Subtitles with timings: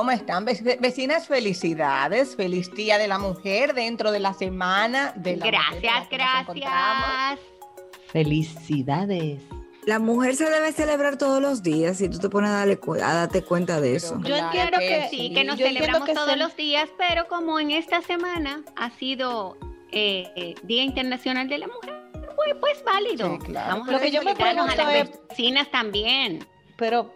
[0.00, 0.46] ¿Cómo están?
[0.46, 2.34] Ve- Vecinas, felicidades.
[2.34, 7.38] Feliz Día de la Mujer dentro de la semana de la Gracias, gracias.
[8.10, 9.42] Felicidades.
[9.84, 13.12] La mujer se debe celebrar todos los días si tú te pones a, darle a
[13.14, 14.18] darte cuenta de eso.
[14.22, 15.16] Pero Yo Claro entiendo que que sí.
[15.18, 18.88] sí, que nos celebramos que todos se- los días, pero como en esta semana ha
[18.92, 19.58] sido
[19.92, 21.94] eh, eh, Día Internacional de la Mujer,
[22.36, 23.32] pues, pues válido.
[23.38, 23.68] Sí, claro.
[23.72, 26.46] Vamos a Lo que yo me a pregunto las vecinas también.
[26.76, 27.12] Pero,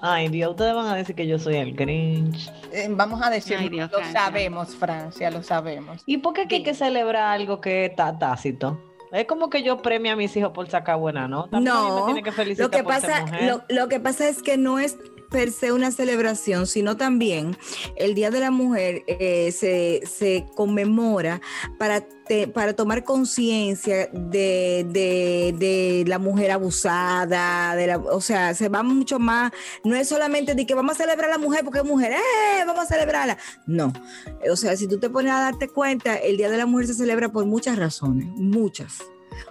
[0.00, 2.50] ay Dios, ustedes van a decir que yo soy el Grinch.
[2.72, 4.20] Eh, Vamos a decir, Ay, Dios, lo Francia.
[4.20, 6.02] sabemos, Francia, lo sabemos.
[6.06, 8.80] ¿Y por qué que hay que celebrar algo que está tácito?
[9.12, 11.58] Es como que yo premio a mis hijos por sacar buena nota.
[11.58, 13.44] Me No, tiene que felicitar Lo que, por ser pasa, mujer.
[13.44, 14.96] lo, lo que pasa es que no es
[15.32, 17.56] per se una celebración, sino también
[17.96, 21.40] el Día de la Mujer eh, se, se conmemora
[21.78, 28.54] para, te- para tomar conciencia de, de- de la mujer abusada, de la, o sea,
[28.54, 29.50] se va mucho más,
[29.84, 32.64] no es solamente de que vamos a celebrar a la mujer porque es mujer, ¡eh!
[32.66, 33.38] Vamos a celebrarla.
[33.66, 33.92] No,
[34.50, 36.94] o sea, si tú te pones a darte cuenta, el Día de la Mujer se
[36.94, 38.98] celebra por muchas razones, muchas.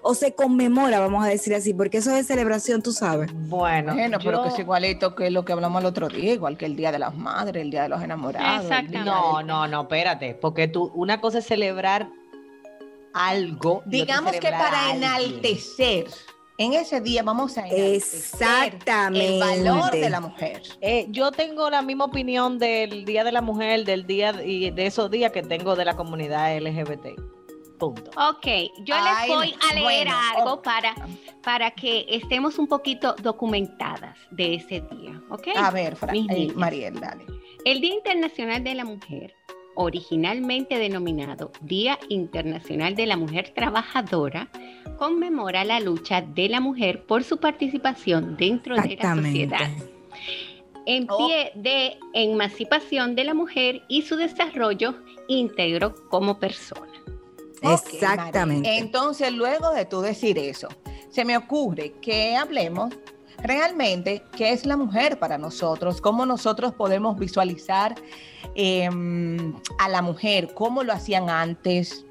[0.01, 3.29] O se conmemora, vamos a decir así, porque eso es celebración, tú sabes.
[3.33, 6.65] Bueno, Bueno, pero que es igualito que lo que hablamos el otro día, igual que
[6.65, 8.63] el Día de las Madres, el Día de los Enamorados.
[8.65, 8.99] Exactamente.
[9.09, 12.09] No, del- no, no, espérate, porque tú, una cosa es celebrar
[13.13, 13.81] algo.
[13.85, 16.05] Digamos que para enaltecer,
[16.57, 19.33] en ese día vamos a enaltecer Exactamente.
[19.33, 20.61] el valor de la mujer.
[20.79, 24.85] Eh, yo tengo la misma opinión del Día de la Mujer, del día y de
[24.85, 27.19] esos días que tengo de la comunidad LGBT.
[27.81, 28.11] Punto.
[28.11, 28.45] Ok,
[28.83, 30.93] yo Ay, les voy a leer bueno, algo para,
[31.43, 35.47] para que estemos un poquito documentadas de ese día, ¿ok?
[35.55, 36.51] A ver, Fra- eh.
[36.55, 37.25] Mariel, dale.
[37.65, 39.33] El Día Internacional de la Mujer,
[39.73, 44.49] originalmente denominado Día Internacional de la Mujer Trabajadora,
[44.99, 49.71] conmemora la lucha de la mujer por su participación dentro de la sociedad,
[50.85, 51.17] en Oh.
[51.27, 54.93] pie de emancipación de la mujer y su desarrollo
[55.27, 56.87] íntegro como persona.
[57.61, 58.77] Exactamente.
[58.77, 60.67] Entonces, luego de tú decir eso,
[61.09, 62.93] se me ocurre que hablemos
[63.43, 67.95] realmente qué es la mujer para nosotros, cómo nosotros podemos visualizar
[68.55, 72.05] em, a la mujer, cómo lo hacían antes,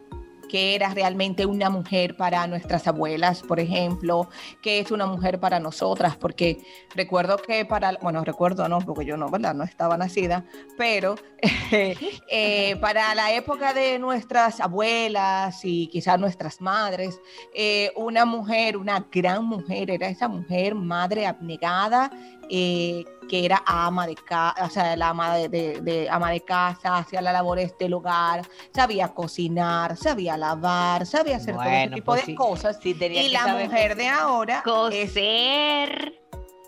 [0.50, 4.28] qué era realmente una mujer para nuestras abuelas, por ejemplo,
[4.60, 6.58] qué es una mujer para nosotras, porque
[6.94, 9.54] recuerdo que para, bueno, recuerdo no, porque yo no, ¿verdad?
[9.54, 10.44] No estaba nacida,
[10.76, 11.14] pero
[11.70, 17.20] eh, para la época de nuestras abuelas y quizás nuestras madres,
[17.54, 22.10] eh, una mujer, una gran mujer, era esa mujer madre abnegada,
[22.50, 26.40] eh, que era ama de casa, o sea, la ama de, de- de- ama de
[26.40, 28.42] casa, hacía las labores del hogar,
[28.74, 32.78] sabía cocinar, sabía lavar, sabía hacer todo ese tipo pues de sí, cosas.
[32.82, 36.20] sí tenía Y que la saber mujer de ahora es Coser,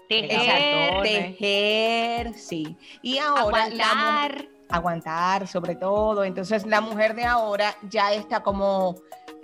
[0.09, 2.77] tejer, tejer, sí.
[3.03, 4.49] Y ahora la aguantar.
[4.69, 6.25] aguantar sobre todo.
[6.25, 8.95] Entonces la mujer de ahora ya está como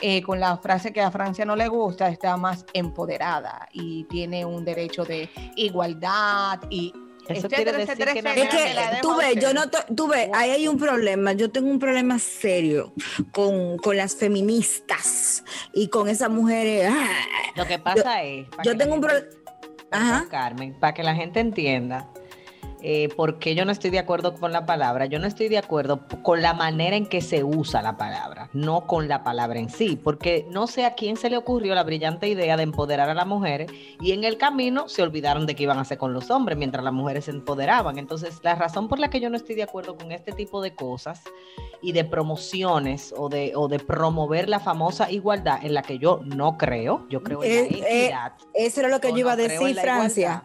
[0.01, 4.45] eh, con la frase que a Francia no le gusta, está más empoderada y tiene
[4.45, 6.93] un derecho de igualdad y
[7.29, 10.09] Eso etcétera, quiere decir etcétera, que etcétera, que tú a ves, yo no, to- tú
[10.09, 11.33] ves, ahí hay un problema.
[11.35, 12.93] Yo tengo un problema serio
[13.33, 16.91] con, con las feministas y con esas mujeres.
[16.91, 17.07] ah,
[17.57, 18.47] Lo que pasa es.
[18.65, 19.39] yo tengo un gente- pro-
[19.91, 20.27] Ajá.
[20.31, 22.09] Carmen, para que la gente entienda.
[22.83, 25.07] Eh, por qué yo no estoy de acuerdo con la palabra.
[25.07, 28.87] Yo no estoy de acuerdo con la manera en que se usa la palabra, no
[28.87, 32.29] con la palabra en sí, porque no sé a quién se le ocurrió la brillante
[32.29, 33.71] idea de empoderar a las mujeres
[34.01, 36.85] y en el camino se olvidaron de qué iban a hacer con los hombres mientras
[36.85, 37.99] las mujeres se empoderaban.
[37.99, 40.75] Entonces, la razón por la que yo no estoy de acuerdo con este tipo de
[40.75, 41.23] cosas
[41.83, 46.21] y de promociones o de, o de promover la famosa igualdad en la que yo
[46.25, 48.33] no creo, yo creo en la Eh, eh, equidad.
[48.55, 50.45] Eso era lo que Yo yo iba a no decir, Francia.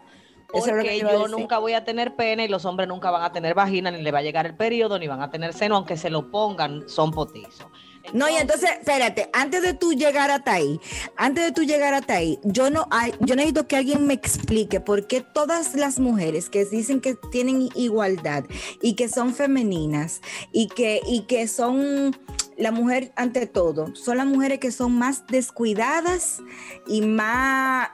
[0.54, 3.90] Porque yo nunca voy a tener pene y los hombres nunca van a tener vagina,
[3.90, 6.30] ni le va a llegar el periodo, ni van a tener seno, aunque se lo
[6.30, 7.68] pongan, son potizos.
[8.12, 10.80] No, y entonces, espérate, antes de tú llegar hasta ahí,
[11.16, 14.82] antes de tú llegar hasta ahí, yo no hay, yo necesito que alguien me explique
[14.82, 18.44] por qué todas las mujeres que dicen que tienen igualdad
[18.82, 20.20] y que son femeninas
[20.52, 22.16] y que, y que son
[22.58, 26.40] la mujer ante todo, son las mujeres que son más descuidadas
[26.86, 27.90] y más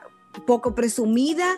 [0.46, 1.58] poco presumidas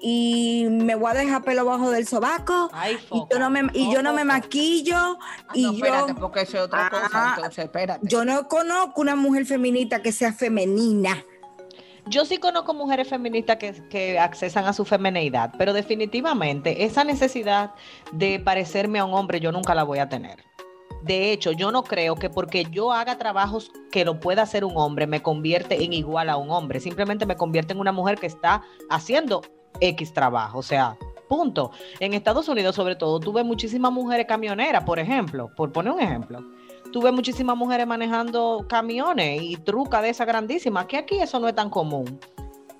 [0.00, 3.92] y me voy a dejar pelo bajo del sobaco Ay, y yo no me, y
[3.92, 7.34] yo no me maquillo Ah, y no, yo espérate, porque eso es otra cosa, Ah,
[7.36, 8.06] entonces, espérate.
[8.06, 11.24] yo no conozco una mujer feminista que sea femenina.
[12.06, 17.74] Yo sí conozco mujeres feministas que, que accesan a su femineidad, pero definitivamente esa necesidad
[18.10, 20.42] de parecerme a un hombre yo nunca la voy a tener.
[21.02, 24.76] De hecho, yo no creo que porque yo haga trabajos que lo pueda hacer un
[24.76, 26.80] hombre me convierte en igual a un hombre.
[26.80, 29.42] Simplemente me convierte en una mujer que está haciendo
[29.80, 30.58] X trabajo.
[30.58, 30.96] O sea,
[31.28, 31.70] punto.
[31.98, 36.44] En Estados Unidos, sobre todo, tuve muchísimas mujeres camioneras, por ejemplo, por poner un ejemplo.
[36.92, 41.54] Tuve muchísimas mujeres manejando camiones y trucas de esa grandísima, que aquí eso no es
[41.54, 42.20] tan común.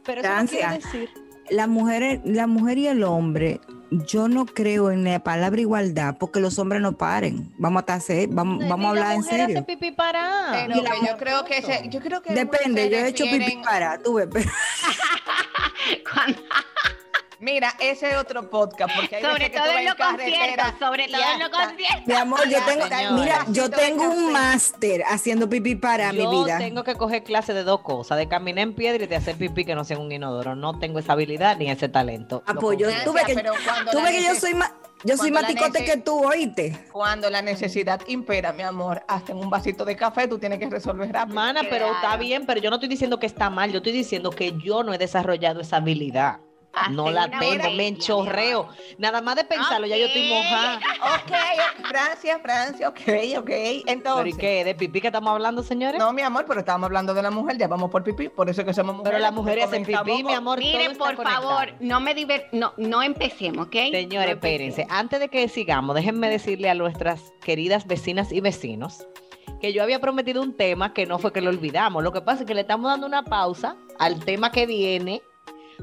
[0.05, 0.73] Pero eso no quiere Francia.
[0.73, 1.11] decir
[1.49, 3.61] La mujer, la mujer y el hombre,
[4.07, 7.53] yo no creo en la palabra igualdad porque los hombres no paren.
[7.59, 9.67] Vamos a estar se- vamos, vamos a la hablar en mujer hace serio.
[9.67, 10.49] pipí para.
[10.53, 13.61] Pero la yo creo que ese, yo creo que Depende, se yo he hecho pipí
[13.63, 14.29] para, tú ves,
[16.13, 16.43] Cuando-
[17.43, 21.39] Mira, ese es otro podcast, porque hay sobre todo en los conciertos, sobre todo en
[21.41, 22.07] los conciertos.
[22.07, 23.11] Mi amor, yo tengo, señora.
[23.11, 26.59] mira, yo tengo un máster haciendo pipí para mi Yo vida.
[26.59, 29.65] tengo que coger clase de dos cosas, de caminar en piedra y de hacer pipí
[29.65, 30.55] que no sea un inodoro.
[30.55, 32.45] No tengo esa habilidad ni ese talento.
[32.47, 32.87] Apoyo.
[32.87, 33.11] confieso.
[33.11, 34.73] Tú ves que- ves que yo soy más,
[35.03, 36.87] yo soy más ticote que tú, oíste.
[36.93, 40.71] Cuando la necesidad impera, mi amor, hasta en un vasito de café tú tienes que
[40.71, 41.33] resolver rápido.
[41.41, 44.31] Hermana, pero está bien, pero yo no estoy diciendo que está mal, yo estoy diciendo
[44.31, 46.39] que yo no he desarrollado esa habilidad.
[46.91, 48.69] No la tengo, me enchorreo.
[48.99, 50.77] Nada más de pensarlo, ya yo estoy mojada.
[50.77, 53.01] Ok, Francia, Francia, ok,
[53.39, 53.45] ok.
[53.47, 54.65] ¿Pero y Entonces, qué?
[54.65, 55.99] ¿De pipí que estamos hablando, señores?
[55.99, 58.65] no, mi amor, pero estábamos hablando de la mujer, ya vamos por pipí, por eso
[58.65, 59.13] que somos mujeres.
[59.13, 60.59] pero las mujeres hacen pipí, mi amor.
[60.59, 61.49] Miren, por conectado.
[61.49, 63.73] favor, no me diver no, no empecemos, ¿ok?
[63.91, 64.87] Señores, No espérense.
[64.89, 69.07] Antes de que sigamos, déjenme decirle a nuestras queridas vecinas y vecinos
[69.61, 72.03] que yo había prometido un tema que no fue que lo olvidamos.
[72.03, 75.23] Lo que pasa es que le estamos dando una pausa al tema que viene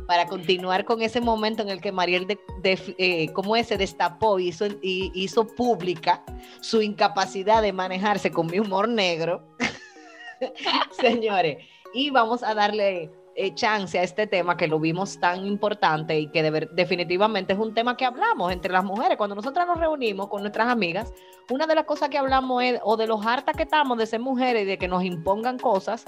[0.08, 3.68] para continuar con ese momento en el que Mariel de, de- eh, ¿cómo es?
[3.68, 6.24] se destapó hizo, y hizo pública
[6.62, 9.44] su incapacidad de manejarse con mi humor negro.
[11.00, 11.58] Señores,
[11.94, 16.28] y vamos a darle eh, chance a este tema que lo vimos tan importante y
[16.28, 19.18] que de definitivamente es un tema que hablamos entre las mujeres.
[19.18, 21.14] Cuando nosotras nos reunimos con nuestras amigas,
[21.50, 24.20] una de las cosas que hablamos es o de los hartas que estamos de ser
[24.20, 26.06] mujeres y de que nos impongan cosas,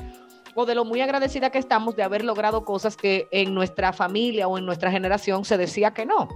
[0.55, 4.47] o de lo muy agradecida que estamos de haber logrado cosas que en nuestra familia
[4.47, 6.27] o en nuestra generación se decía que no.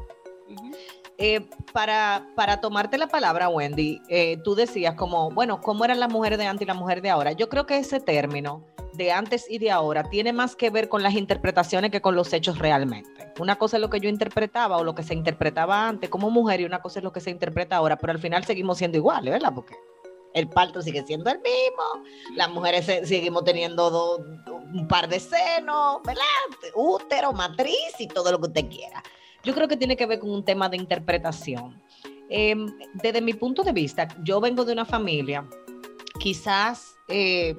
[1.17, 6.11] Eh, para, para tomarte la palabra, Wendy, eh, tú decías como, bueno, ¿cómo eran las
[6.11, 7.31] mujeres de antes y las mujeres de ahora?
[7.31, 11.03] Yo creo que ese término de antes y de ahora tiene más que ver con
[11.03, 13.33] las interpretaciones que con los hechos realmente.
[13.39, 16.61] Una cosa es lo que yo interpretaba o lo que se interpretaba antes como mujer
[16.61, 19.33] y una cosa es lo que se interpreta ahora, pero al final seguimos siendo iguales,
[19.33, 19.53] ¿verdad?
[19.53, 19.75] Porque
[20.35, 22.03] el parto sigue siendo el mismo,
[22.35, 24.25] las mujeres se- seguimos teniendo do-
[24.73, 26.23] un par de senos, ¿verdad?
[26.75, 29.01] Útero, matriz y todo lo que usted quiera.
[29.43, 31.81] Yo creo que tiene que ver con un tema de interpretación.
[32.29, 32.55] Eh,
[32.95, 35.47] desde mi punto de vista, yo vengo de una familia
[36.19, 37.55] quizás eh,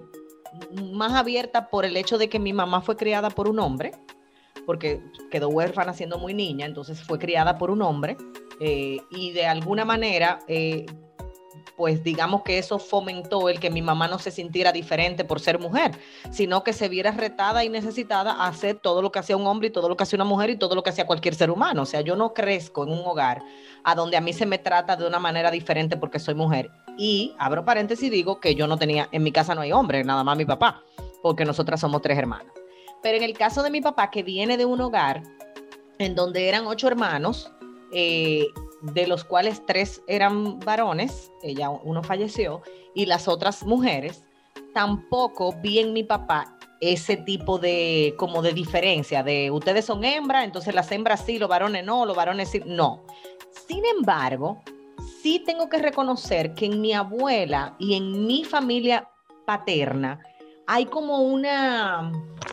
[0.93, 3.93] más abierta por el hecho de que mi mamá fue criada por un hombre,
[4.65, 8.17] porque quedó huérfana siendo muy niña, entonces fue criada por un hombre,
[8.59, 10.87] eh, y de alguna manera, eh,
[11.77, 15.59] pues digamos que eso fomentó el que mi mamá no se sintiera diferente por ser
[15.59, 15.93] mujer,
[16.31, 19.69] sino que se viera retada y necesitada a hacer todo lo que hacía un hombre
[19.69, 21.83] y todo lo que hacía una mujer y todo lo que hacía cualquier ser humano.
[21.83, 23.43] O sea, yo no crezco en un hogar
[23.85, 26.71] a donde a mí se me trata de una manera diferente porque soy mujer.
[26.99, 30.03] Y abro paréntesis y digo que yo no tenía, en mi casa no hay hombre,
[30.05, 30.83] nada más mi papá,
[31.23, 32.53] porque nosotras somos tres hermanas.
[33.03, 35.23] Pero en el caso de mi papá, que viene de un hogar
[35.99, 37.53] en donde eran ocho hermanos,
[37.93, 38.47] eh,
[38.93, 42.63] de los cuales tres eran varones, ella uno falleció,
[42.95, 44.25] y las otras mujeres,
[44.75, 50.45] tampoco vi en mi papá ese tipo de como de diferencia de ustedes son hembras,
[50.45, 53.03] entonces las hembras sí, los varones no, los varones sí, no.
[53.67, 54.63] Sin embargo,
[55.23, 59.09] sí tengo que reconocer que en mi abuela y en mi familia
[59.47, 60.21] paterna
[60.67, 62.13] hay como una,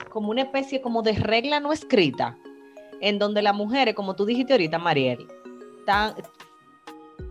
[0.10, 2.38] como una especie como de regla no escrita,
[3.02, 5.28] en donde las mujeres, como tú dijiste ahorita, Mariel,
[5.86, 6.16] tan-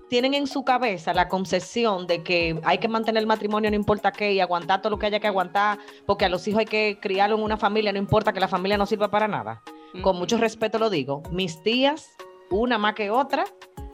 [0.08, 4.12] tienen en su cabeza la concepción de que hay que mantener el matrimonio no importa
[4.12, 6.98] qué y aguantar todo lo que haya que aguantar, porque a los hijos hay que
[7.00, 9.62] criarlo en una familia, no importa que la familia no sirva para nada.
[10.02, 12.10] Con mucho respeto lo digo, mis tías,
[12.50, 13.44] una más que otra,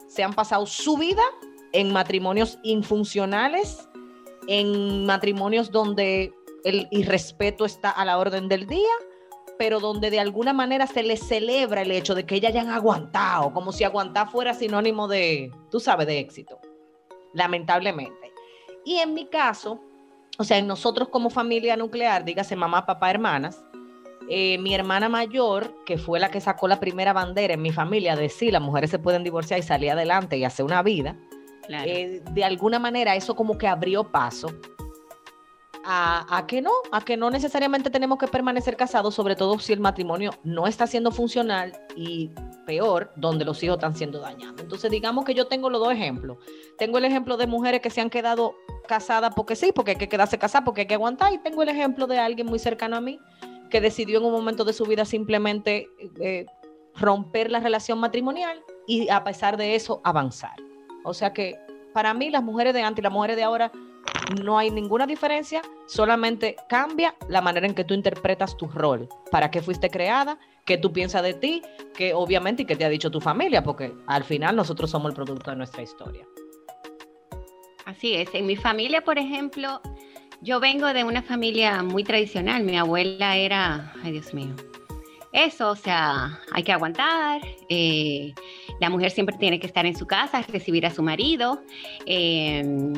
[0.07, 1.23] se han pasado su vida
[1.71, 3.87] en matrimonios infuncionales,
[4.47, 6.33] en matrimonios donde
[6.65, 8.91] el irrespeto está a la orden del día,
[9.59, 13.51] pero donde de alguna manera se les celebra el hecho de que ellas hayan aguantado,
[13.53, 16.61] como si aguantar fuera sinónimo de, tú sabes, de éxito,
[17.33, 18.31] lamentablemente.
[18.85, 19.81] Y en mi caso,
[20.37, 23.61] o sea, en nosotros como familia nuclear, dígase mamá, papá, hermanas,
[24.29, 28.15] eh, mi hermana mayor, que fue la que sacó la primera bandera en mi familia
[28.15, 31.17] de sí, las mujeres se pueden divorciar y salir adelante y hacer una vida,
[31.67, 31.83] Claro.
[31.85, 34.47] eh, de alguna manera eso como que abrió paso
[35.91, 39.73] a, a que no, a que no necesariamente tenemos que permanecer casados, sobre todo si
[39.73, 42.29] el matrimonio no está siendo funcional y
[42.67, 44.61] peor, donde los hijos están siendo dañados.
[44.61, 46.37] Entonces, digamos que yo tengo los dos ejemplos.
[46.77, 48.53] Tengo el ejemplo de mujeres que se han quedado
[48.87, 51.69] casadas porque sí, porque hay que quedarse casadas, porque hay que aguantar, y tengo el
[51.69, 53.19] ejemplo de alguien muy cercano a mí
[53.71, 55.87] que decidió en un momento de su vida simplemente
[56.21, 56.45] eh,
[56.95, 60.55] romper la relación matrimonial y a pesar de eso avanzar.
[61.03, 61.55] O sea que
[61.93, 63.71] para mí las mujeres de antes y las mujeres de ahora
[64.43, 69.49] no hay ninguna diferencia, solamente cambia la manera en que tú interpretas tu rol, para
[69.49, 71.61] qué fuiste creada, qué tú piensas de ti,
[71.95, 75.15] que obviamente y que te ha dicho tu familia, porque al final nosotros somos el
[75.15, 76.25] producto de nuestra historia.
[77.85, 78.29] Así es.
[78.33, 79.81] En mi familia, por ejemplo,
[80.41, 82.63] yo vengo de una familia muy tradicional.
[82.63, 84.53] Mi abuela era, ay Dios mío,
[85.31, 87.41] eso, o sea, hay que aguantar.
[87.69, 88.33] eh,
[88.79, 91.61] la mujer siempre tiene que estar en su casa, recibir a su marido.
[92.05, 92.93] eh,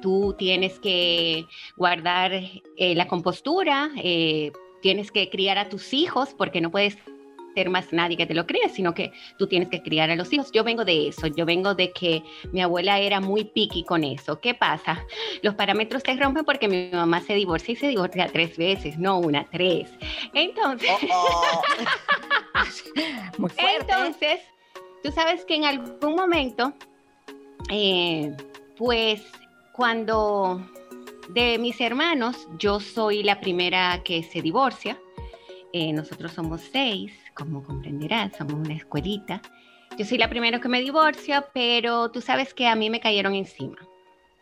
[0.00, 4.52] tú tienes que guardar eh, la compostura, eh,
[4.82, 6.96] tienes que criar a tus hijos porque no puedes
[7.54, 10.32] ser más nadie que te lo críe, sino que tú tienes que criar a los
[10.32, 10.52] hijos.
[10.52, 14.40] Yo vengo de eso, yo vengo de que mi abuela era muy picky con eso.
[14.40, 15.04] ¿Qué pasa?
[15.42, 19.18] Los parámetros se rompen porque mi mamá se divorcia y se divorcia tres veces, no
[19.18, 19.90] una, tres.
[20.34, 20.90] Entonces,
[23.38, 23.92] Muy fuerte.
[23.92, 24.40] entonces,
[25.02, 26.72] tú sabes que en algún momento,
[27.70, 28.36] eh,
[28.76, 29.22] pues
[29.78, 30.60] cuando
[31.28, 35.00] de mis hermanos, yo soy la primera que se divorcia.
[35.72, 39.40] Eh, nosotros somos seis, como comprenderás, somos una escuelita.
[39.96, 43.36] Yo soy la primera que me divorcia, pero tú sabes que a mí me cayeron
[43.36, 43.76] encima,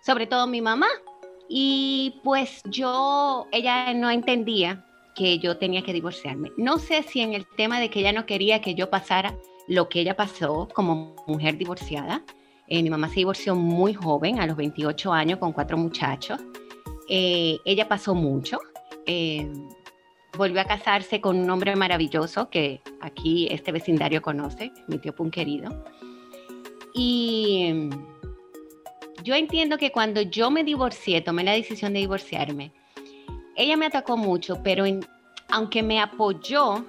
[0.00, 0.88] sobre todo mi mamá.
[1.50, 6.50] Y pues yo, ella no entendía que yo tenía que divorciarme.
[6.56, 9.36] No sé si en el tema de que ella no quería que yo pasara
[9.68, 12.22] lo que ella pasó como mujer divorciada.
[12.68, 16.40] Eh, mi mamá se divorció muy joven, a los 28 años, con cuatro muchachos.
[17.08, 18.58] Eh, ella pasó mucho.
[19.06, 19.48] eh,
[20.36, 25.30] volvió a casarse con un hombre maravilloso que aquí este vecindario conoce, mi tío Pun
[25.30, 25.84] querido.
[26.92, 27.90] Y mm,
[29.22, 32.72] yo entiendo que cuando yo me divorcié, tomé la decisión de divorciarme,
[33.54, 34.84] ella me atacó mucho, pero
[35.48, 36.84] aunque me apoyó,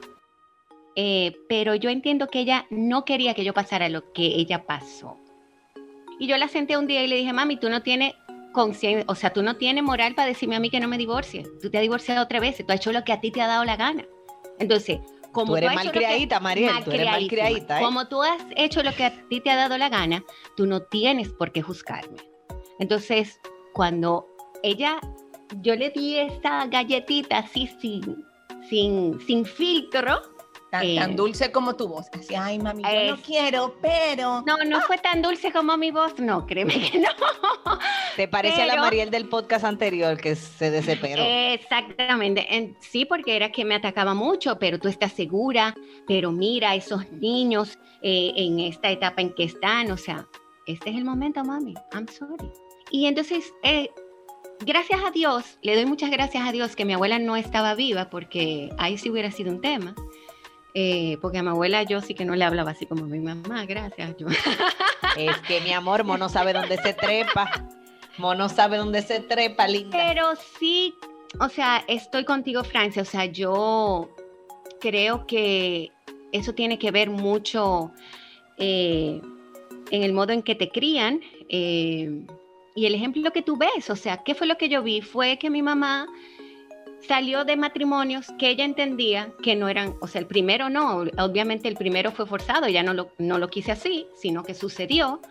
[1.48, 5.18] pero yo entiendo que ella no quería que yo pasara lo que ella pasó.
[6.20, 8.14] Y yo la senté un día y le dije, mami, tú no tienes
[8.52, 11.44] conciencia, o sea, tú no tienes moral para decirme a mí que no me divorcie.
[11.62, 13.48] Tú te has divorciado otra vez, tú has hecho lo que a ti te ha
[13.48, 14.06] dado la gana.
[14.60, 15.00] Entonces,
[15.46, 15.72] Tú eres
[16.42, 17.68] Mariel, tú eres ¿eh?
[17.80, 20.24] Como tú has hecho lo que a ti te ha dado la gana,
[20.56, 22.18] tú no tienes por qué juzgarme.
[22.80, 23.40] Entonces,
[23.74, 24.28] cuando
[24.64, 25.00] ella,
[25.62, 28.26] yo le di esta galletita así sin,
[28.68, 30.22] sin, sin filtro,
[30.72, 32.08] Tan, eh, tan dulce como tu voz.
[32.14, 34.44] Así, ay, mami, yo no quiero, pero.
[34.46, 37.08] no, no fue tan dulce como mi voz, no, créeme que no.
[38.18, 41.22] Te parece a la Mariel del podcast anterior que se desesperó.
[41.26, 45.74] Exactamente, en- sí, porque era que me atacaba mucho, pero tú estás segura,
[46.08, 50.28] pero mira esos niños eh, en esta etapa en que están, o sea,
[50.66, 52.52] este es el momento, mami, I'm sorry.
[52.92, 53.90] Y entonces, eh,
[54.66, 58.10] gracias a Dios, le doy muchas gracias a Dios que mi abuela no estaba viva,
[58.10, 59.96] porque ahí sí hubiera sido un tema.
[60.80, 63.18] Eh, porque a mi abuela yo sí que no le hablaba así como a mi
[63.18, 64.16] mamá, gracias.
[64.18, 64.28] Yo.
[65.18, 67.50] Es que mi amor, Mono sabe dónde se trepa.
[68.20, 69.98] Mono sabe dónde se trepa, linda.
[69.98, 70.94] Pero sí,
[71.40, 73.02] o sea, estoy contigo, Francia.
[73.02, 74.12] O sea, yo
[74.80, 75.92] creo que
[76.32, 77.92] eso tiene que ver mucho
[78.60, 79.20] eh,
[79.90, 82.22] en el modo en que te crían eh,
[82.76, 83.90] y el ejemplo que tú ves.
[83.90, 85.02] O sea, ¿qué fue lo que yo vi?
[85.02, 86.08] Fue que mi mamá
[87.02, 91.68] salió de matrimonios que ella entendía que no eran, o sea, el primero no, obviamente
[91.68, 95.22] el primero fue forzado, ella no lo, no lo quise así, sino que sucedió,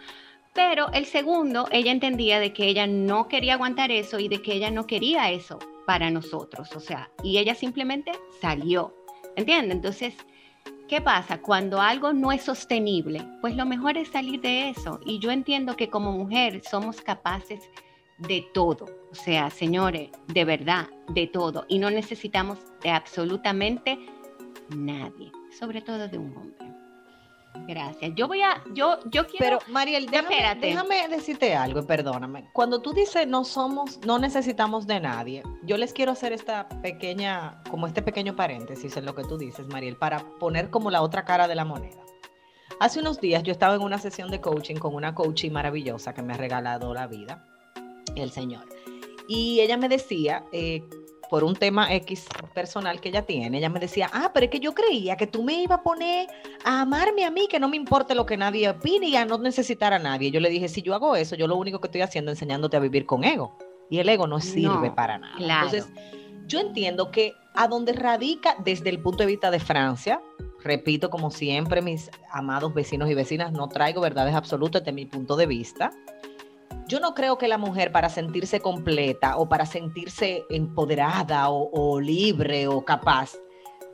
[0.54, 4.54] pero el segundo, ella entendía de que ella no quería aguantar eso y de que
[4.54, 8.94] ella no quería eso para nosotros, o sea, y ella simplemente salió,
[9.36, 9.76] ¿entiendes?
[9.76, 10.14] Entonces,
[10.88, 11.42] ¿qué pasa?
[11.42, 15.00] Cuando algo no es sostenible, pues lo mejor es salir de eso.
[15.04, 17.85] Y yo entiendo que como mujer somos capaces de
[18.52, 23.98] todo, o sea, señores, de verdad, de todo, y no necesitamos de absolutamente
[24.74, 26.66] nadie, sobre todo de un hombre.
[27.66, 28.12] Gracias.
[28.14, 29.58] Yo voy a, yo, yo quiero.
[29.58, 32.48] Pero, Mariel, déjame, déjame decirte algo, perdóname.
[32.52, 37.62] Cuando tú dices no somos, no necesitamos de nadie, yo les quiero hacer esta pequeña,
[37.70, 41.24] como este pequeño paréntesis en lo que tú dices, Mariel, para poner como la otra
[41.24, 42.02] cara de la moneda.
[42.78, 46.22] Hace unos días yo estaba en una sesión de coaching con una coaching maravillosa que
[46.22, 47.44] me ha regalado la vida,
[48.14, 48.64] el Señor.
[49.28, 50.84] Y ella me decía, eh,
[51.28, 54.60] por un tema X personal que ella tiene, ella me decía, ah, pero es que
[54.60, 56.28] yo creía que tú me ibas a poner
[56.64, 59.36] a amarme a mí, que no me importe lo que nadie opine y a no
[59.38, 60.30] necesitar a nadie.
[60.30, 62.76] Yo le dije, si yo hago eso, yo lo único que estoy haciendo es enseñándote
[62.76, 63.56] a vivir con ego.
[63.90, 65.36] Y el ego no sirve No, para nada.
[65.36, 65.66] claro.
[65.66, 65.92] Entonces,
[66.46, 70.20] yo entiendo que a donde radica desde el punto de vista de Francia,
[70.62, 75.34] repito, como siempre, mis amados vecinos y vecinas, no traigo verdades absolutas desde mi punto
[75.36, 75.90] de vista.
[76.88, 82.68] Yo no creo que la mujer para sentirse completa o para sentirse empoderada o, libre
[82.68, 83.32] o capaz,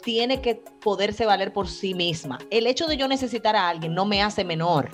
[0.03, 2.39] tiene que poderse valer por sí misma.
[2.51, 4.91] El hecho de yo necesitar a alguien no me hace menor.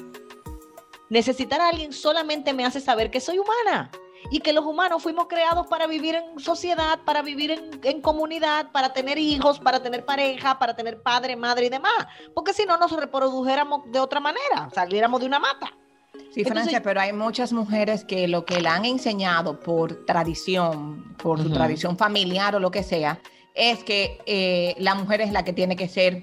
[1.08, 3.90] Necesitar a alguien solamente me hace saber que soy humana
[4.30, 8.70] y que los humanos fuimos creados para vivir en sociedad, para vivir en, en comunidad,
[8.70, 12.06] para tener hijos, para tener pareja, para tener padre, madre y demás.
[12.32, 15.72] Porque si no nos reprodujéramos de otra manera, saliéramos de una mata.
[16.12, 21.14] Sí, Entonces- Francia, pero hay muchas mujeres que lo que le han enseñado por tradición,
[21.16, 23.18] por su tradición familiar o lo que sea,
[23.54, 26.22] es que eh, la mujer es la que tiene que ser,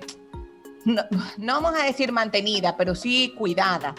[0.86, 1.04] no,
[1.38, 3.96] no vamos a decir mantenida, pero sí cuidada.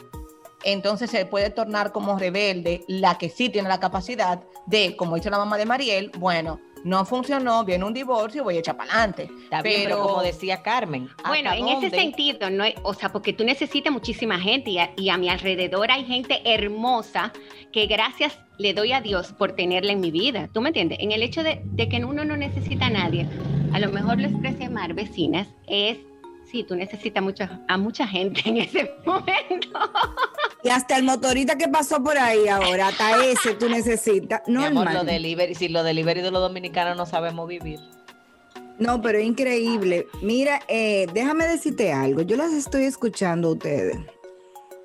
[0.66, 5.30] Entonces se puede tornar como rebelde la que sí tiene la capacidad de, como dice
[5.30, 9.28] la mamá de Mariel, bueno, no funcionó, viene un divorcio, voy a echar para adelante.
[9.50, 13.32] Pero Pero- como decía Carmen, Bueno, ¿hasta en ese sentido, no hay- o sea, porque
[13.32, 17.32] tú necesitas muchísima gente y a, y a mi alrededor hay gente hermosa
[17.72, 20.48] que gracias le doy a Dios por tenerla en mi vida.
[20.52, 20.98] ¿Tú me entiendes?
[21.00, 23.28] En el hecho de, de que uno no necesita a nadie,
[23.72, 25.98] a lo mejor lo expresé mal, vecinas, es,
[26.56, 29.68] sí, tú necesitas mucha, a mucha gente en ese momento.
[30.62, 34.42] Y hasta el motorista que pasó por ahí ahora, hasta ese tú necesitas.
[34.46, 34.94] Mi amor, Normal.
[34.94, 37.78] lo delivery, si lo delivery de los dominicanos no sabemos vivir.
[38.78, 40.06] No, pero es increíble.
[40.22, 42.22] Mira, eh, déjame decirte algo.
[42.22, 43.98] Yo las estoy escuchando a ustedes.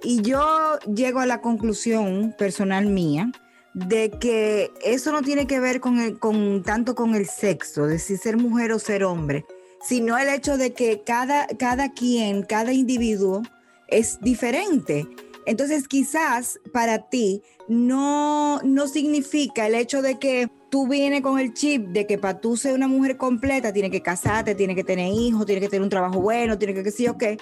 [0.03, 3.31] Y yo llego a la conclusión personal mía
[3.73, 7.99] de que eso no tiene que ver con, el, con tanto con el sexo, de
[7.99, 9.45] si ser mujer o ser hombre,
[9.81, 13.41] sino el hecho de que cada, cada quien, cada individuo
[13.87, 15.07] es diferente.
[15.45, 21.53] Entonces quizás para ti no, no significa el hecho de que tú vienes con el
[21.53, 25.11] chip de que para tú ser una mujer completa tienes que casarte, tienes que tener
[25.11, 27.37] hijos, tienes que tener un trabajo bueno, tienes que qué sé yo qué.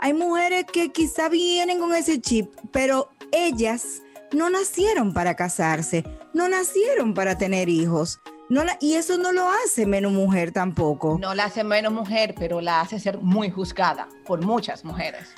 [0.00, 6.48] Hay mujeres que quizá vienen con ese chip, pero ellas no nacieron para casarse, no
[6.48, 8.20] nacieron para tener hijos.
[8.48, 11.18] No la- y eso no lo hace menos mujer tampoco.
[11.20, 15.28] No la hace menos mujer, pero la hace ser muy juzgada por muchas mujeres.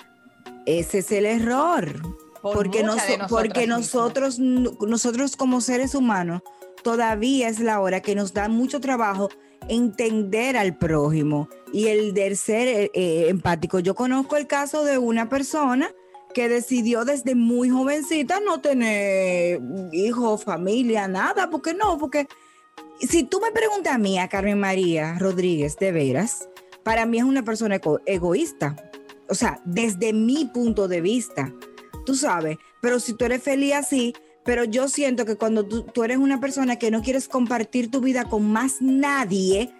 [0.67, 2.03] Ese es el error.
[2.43, 2.85] Por porque
[3.29, 6.43] porque nosotros, nosotros como seres humanos,
[6.83, 9.29] todavía es la hora que nos da mucho trabajo
[9.69, 13.79] entender al prójimo y el de ser eh, eh, empático.
[13.81, 15.91] Yo conozco el caso de una persona
[16.35, 19.61] que decidió desde muy jovencita no tener
[19.93, 21.49] hijos, familia, nada.
[21.51, 21.97] ¿Por qué no?
[21.99, 22.29] Porque
[23.01, 26.49] si tú me preguntas a mí, a Carmen María Rodríguez, de veras,
[26.83, 28.77] para mí es una persona ego- egoísta.
[29.29, 31.53] O sea, desde mi punto de vista,
[32.05, 36.05] tú sabes, pero si tú eres feliz así, pero yo siento que cuando tú, tú
[36.05, 39.73] eres una persona que no quieres compartir tu vida con más nadie,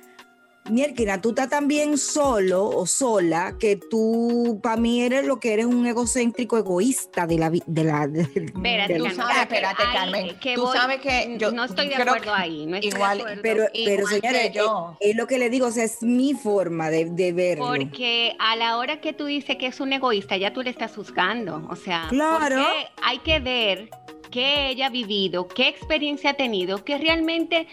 [0.71, 5.53] Mierkina, tú estás tan bien solo o sola que tú, para mí, eres lo que
[5.53, 7.65] eres un egocéntrico egoísta de la vida.
[7.67, 11.53] De la, de- Espérate, de- sabes, espérate, ahí, Carmen, que tú voy- sabes que yo
[11.53, 12.67] no estoy de acuerdo ahí.
[12.67, 13.43] No estoy de igual- acuerdo.
[13.43, 14.97] pero, pero Igual señores, yo.
[15.01, 17.67] es, es lo que le digo, o sea, es mi forma de, de verlo.
[17.67, 20.95] Porque a la hora que tú dices que es un egoísta, ya tú le estás
[20.95, 21.67] juzgando.
[21.71, 22.65] O sea, Claro.
[23.03, 23.91] hay que ver
[24.31, 27.67] qué ella ha vivido, qué experiencia ha tenido, que realmente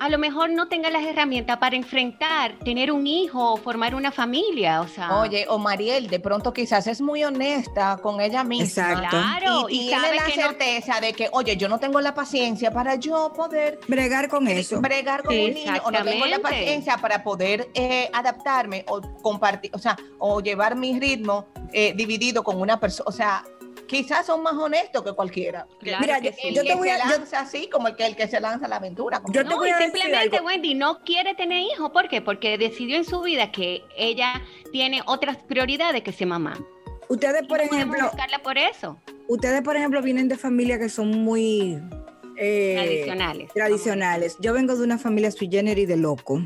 [0.00, 4.10] a lo mejor no tenga las herramientas para enfrentar, tener un hijo o formar una
[4.10, 4.80] familia.
[4.80, 8.92] O sea, Oye, o Mariel, de pronto quizás es muy honesta con ella misma.
[8.92, 9.08] Exacto.
[9.10, 12.00] claro, Y, y, tiene sabe la que no certeza de que, oye, yo no tengo
[12.00, 14.80] la paciencia para yo poder Bregar con eso.
[14.80, 19.70] bregar con un niño o no tengo la paciencia para poder eh, adaptarme o compartir,
[19.74, 23.44] o sea, o llevar mi ritmo eh, dividido con una persona, o sea,
[23.90, 25.66] quizás son más honestos que cualquiera.
[25.80, 26.48] Claro Mira, que yo- sí.
[26.48, 28.28] El yo que te voy se a- yo- lanza así como el que, el que
[28.28, 29.20] se lanza a la aventura.
[29.20, 29.48] como Yo no.
[29.50, 30.46] te voy y a decir simplemente algo.
[30.46, 31.90] Wendy no quiere tener hijos.
[31.90, 32.20] ¿Por qué?
[32.22, 36.56] Porque decidió en su vida que ella tiene otras prioridades que ser mamá.
[37.08, 38.96] Ustedes, por no ejemplo, buscarla por eso.
[39.26, 41.80] ustedes, por ejemplo, vienen de familias que son muy
[42.36, 43.52] eh, Tradicionales.
[43.52, 44.36] tradicionales.
[44.40, 46.40] Yo vengo de una familia sui generis de loco.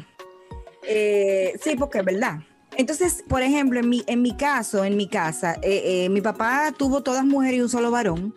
[0.82, 2.38] Eh, sí, porque es verdad.
[2.76, 6.72] Entonces, por ejemplo, en mi, en mi caso, en mi casa, eh, eh, mi papá
[6.76, 8.34] tuvo todas mujeres y un solo varón.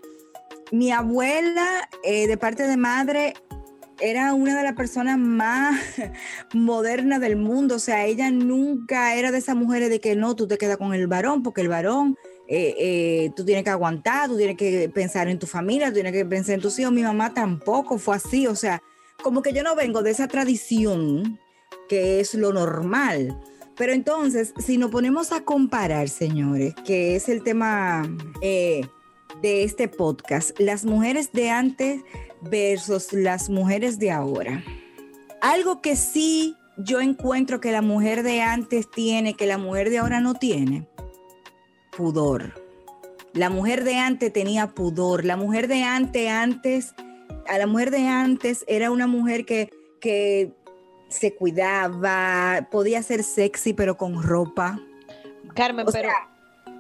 [0.72, 3.34] Mi abuela, eh, de parte de madre,
[4.00, 5.80] era una de las personas más
[6.54, 7.76] modernas del mundo.
[7.76, 10.94] O sea, ella nunca era de esas mujeres de que no, tú te quedas con
[10.94, 12.16] el varón, porque el varón,
[12.48, 16.14] eh, eh, tú tienes que aguantar, tú tienes que pensar en tu familia, tú tienes
[16.14, 16.94] que pensar en tus hijos.
[16.94, 18.48] Mi mamá tampoco fue así.
[18.48, 18.82] O sea,
[19.24, 21.40] como que yo no vengo de esa tradición
[21.90, 23.40] que es lo normal.
[23.78, 28.04] Pero entonces, si nos ponemos a comparar, señores, que es el tema
[28.42, 28.82] eh,
[29.42, 32.02] de este podcast, las mujeres de antes
[32.42, 34.64] versus las mujeres de ahora.
[35.42, 40.00] Algo que sí yo encuentro que la mujer de antes tiene, que la mujer de
[40.00, 40.88] ahora no tiene,
[41.96, 42.64] pudor.
[43.34, 45.26] La mujer de antes tenía pudor.
[45.26, 46.96] La mujer de antes, antes,
[47.48, 50.54] a la mujer de antes era una mujer que, que
[51.10, 54.80] se cuidaba, podía ser sexy, pero con ropa.
[55.56, 56.10] Carmen, O pero.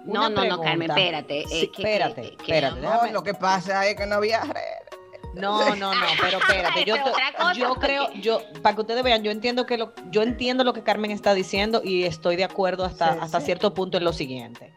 [0.05, 1.41] No, no, no, Carmen, espérate.
[1.41, 2.79] eh, Sí, que- espérate, que- que- espérate.
[2.81, 4.87] No, déjame- lo que pasa es que no había red.
[5.33, 6.37] No, no, no, pero
[6.73, 10.73] espérate, yo, creo, yo, para que ustedes vean, yo entiendo que lo, yo entiendo lo
[10.73, 13.45] que Carmen está diciendo y estoy de acuerdo hasta, Sí, hasta sí.
[13.47, 14.73] cierto punto en lo siguiente.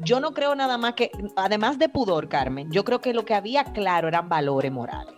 [0.00, 3.34] Yo no creo nada más que, además de pudor, Carmen, yo creo que lo que
[3.34, 5.14] había claro eran valores morales.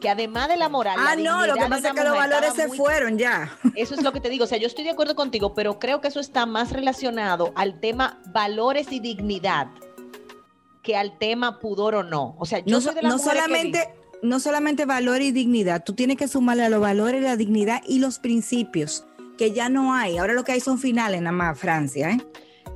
[0.00, 0.96] Que además de la moral.
[1.02, 3.56] la Ah, no, lo que pasa es que los valores se muy- fueron ya.
[3.74, 4.44] Eso es lo que te digo.
[4.44, 7.80] O sea, yo estoy de acuerdo contigo, pero creo que eso está más relacionado al
[7.80, 9.68] tema valores y dignidad
[10.82, 12.36] que al tema pudor o no.
[12.38, 15.20] O sea, yo No, soy so- de las no mujeres que solamente, no solamente valor
[15.22, 19.04] y dignidad, tú tienes que sumarle a los valores, la dignidad y los principios,
[19.38, 20.18] que ya no hay.
[20.18, 22.18] Ahora lo que hay son finales nada más, Francia, ¿eh?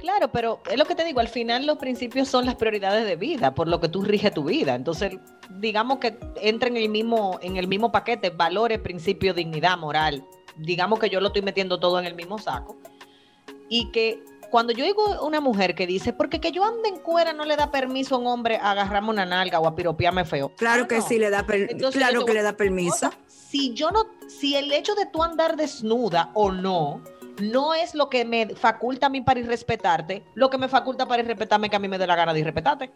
[0.01, 3.17] Claro, pero es lo que te digo, al final los principios son las prioridades de
[3.17, 4.75] vida, por lo que tú riges tu vida.
[4.75, 5.13] Entonces,
[5.59, 10.25] digamos que entra en el mismo, en el mismo paquete, valores, principios, dignidad, moral.
[10.57, 12.79] Digamos que yo lo estoy metiendo todo en el mismo saco.
[13.69, 17.33] Y que cuando yo digo una mujer que dice, porque que yo ande en cuera
[17.35, 20.49] no le da permiso a un hombre a agarrarme una nalga o a piropearme feo.
[20.57, 21.03] Claro Ah, que no.
[21.07, 23.11] sí le da per- Entonces, yo claro que le da permiso.
[23.29, 27.03] Si yo no, si el hecho de tú andar desnuda o no,
[27.41, 31.23] no es lo que me faculta a mí para irrespetarte, lo que me faculta para
[31.23, 32.91] irrespetarme es que a mí me dé la gana de irrespetarte.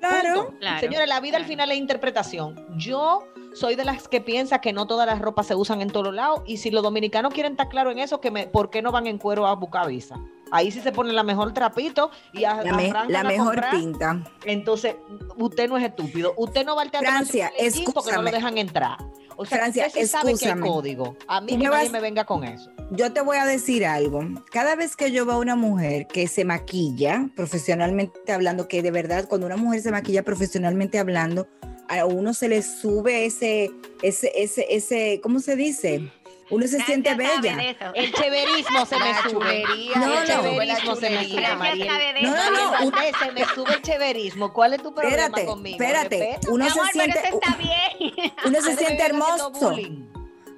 [0.00, 0.54] Claro.
[0.60, 2.54] Claro, Señores, la vida al final es interpretación.
[2.76, 6.14] Yo soy de las que piensa que no todas las ropas se usan en todos
[6.14, 8.92] lados y si los dominicanos quieren estar claro en eso, que me, ¿por qué no
[8.92, 10.16] van en cuero a buscar visa?
[10.52, 13.46] Ahí sí se pone la mejor trapito y a- La, me- arrancan la a mejor
[13.54, 13.70] comprar.
[13.72, 14.18] pinta.
[14.44, 14.96] Entonces,
[15.38, 16.34] usted no es estúpido.
[16.36, 17.50] Usted no va al teatro Francia,
[17.94, 18.98] porque no lo dejan entrar.
[19.36, 20.66] O sea, Francia, usted sí sabe que hay escúchame.
[20.66, 21.16] código.
[21.28, 22.70] A mí que me nadie vas- me venga con eso.
[22.90, 24.22] Yo te voy a decir algo.
[24.50, 28.90] Cada vez que yo veo a una mujer que se maquilla, profesionalmente hablando, que de
[28.90, 31.48] verdad cuando una mujer se maquilla profesionalmente hablando,
[31.88, 33.70] a uno se le sube ese,
[34.02, 36.10] ese, ese, ese, ¿cómo se dice?
[36.50, 37.58] Uno se siente bella.
[37.94, 39.30] El cheverismo se me La sube.
[39.32, 40.42] chulería, No, el no.
[40.42, 42.70] cheverismo se me sube, No, no, no.
[42.90, 44.52] Valdés, se me sube el cheverismo.
[44.52, 45.76] ¿Cuál es tu problema Espérate, conmigo?
[45.82, 46.38] espérate.
[46.48, 48.32] Uno Mi se amor, siente, eso está bien.
[48.44, 49.52] uno se siente hermoso.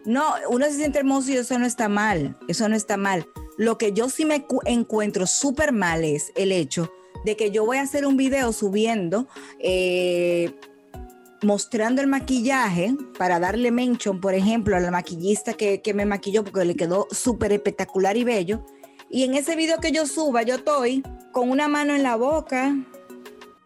[0.05, 2.37] No, uno se siente hermoso y eso no está mal.
[2.49, 3.27] Eso no está mal.
[3.57, 6.93] Lo que yo sí me cu- encuentro súper mal es el hecho
[7.25, 9.27] de que yo voy a hacer un video subiendo,
[9.59, 10.55] eh,
[11.43, 16.45] mostrando el maquillaje para darle mention, por ejemplo, a la maquillista que, que me maquilló
[16.45, 18.65] porque le quedó súper espectacular y bello.
[19.11, 22.75] Y en ese video que yo suba, yo estoy con una mano en la boca,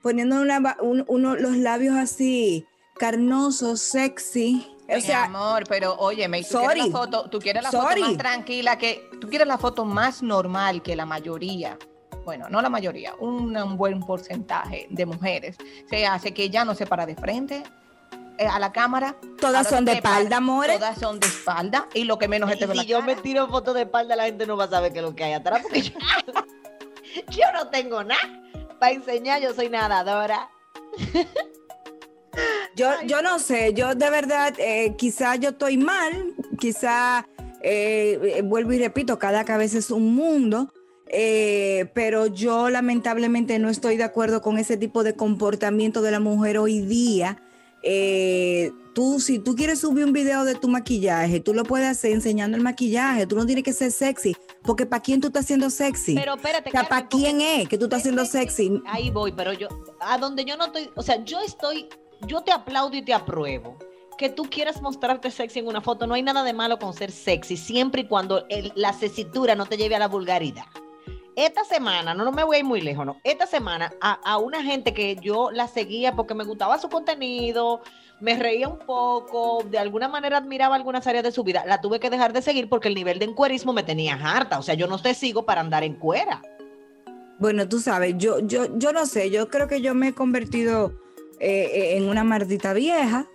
[0.02, 2.66] poniendo una, un- uno, los labios así
[2.98, 4.66] carnosos, sexy.
[4.88, 6.66] O Mi sea, amor, pero óyeme, tú sorry.
[6.66, 10.22] quieres la foto, tú quieres la foto más tranquila que, tú quieres la foto más
[10.22, 11.78] normal que la mayoría,
[12.24, 15.56] bueno, no la mayoría, un, un buen porcentaje de mujeres
[15.88, 17.62] se hace que ya no se para de frente
[18.38, 19.16] eh, a la cámara.
[19.40, 20.78] Todas son de espalda, amores.
[20.78, 23.74] Todas son de espalda y lo que menos Y la si yo me tiro fotos
[23.74, 25.82] de espalda, la gente no va a saber qué es lo que hay atrás, porque
[25.82, 25.92] yo,
[27.30, 28.20] yo no tengo nada
[28.78, 30.50] para enseñar, yo soy nadadora.
[32.74, 37.28] Yo, yo no sé, yo de verdad, eh, quizás yo estoy mal, quizá,
[37.62, 40.72] eh, eh, vuelvo y repito, cada cabeza es un mundo.
[41.12, 46.20] Eh, pero yo lamentablemente no estoy de acuerdo con ese tipo de comportamiento de la
[46.20, 47.40] mujer hoy día.
[47.84, 52.12] Eh, tú, si tú quieres subir un video de tu maquillaje, tú lo puedes hacer
[52.12, 53.26] enseñando el maquillaje.
[53.26, 56.14] Tú no tienes que ser sexy, porque ¿para quién tú estás haciendo sexy?
[56.14, 58.80] Pero espérate, o sea, ¿para quién es que tú estás haciendo sexy?
[58.86, 59.68] Ahí voy, pero yo,
[60.00, 61.88] a donde yo no estoy, o sea, yo estoy,
[62.26, 63.76] yo te aplaudo y te apruebo.
[64.16, 67.10] Que tú quieras mostrarte sexy en una foto, no hay nada de malo con ser
[67.10, 70.64] sexy, siempre y cuando el- la cesitura no te lleve a la vulgaridad.
[71.34, 73.20] Esta semana, no, no me voy a ir muy lejos, no.
[73.24, 77.80] Esta semana, a, a una gente que yo la seguía porque me gustaba su contenido,
[78.20, 81.98] me reía un poco, de alguna manera admiraba algunas áreas de su vida, la tuve
[81.98, 84.58] que dejar de seguir porque el nivel de encuerismo me tenía harta.
[84.58, 86.40] O sea, yo no te sigo para andar en cuera.
[87.38, 90.92] Bueno, tú sabes, yo, yo, yo no sé, yo creo que yo me he convertido
[91.40, 93.26] eh, eh, en una maldita vieja.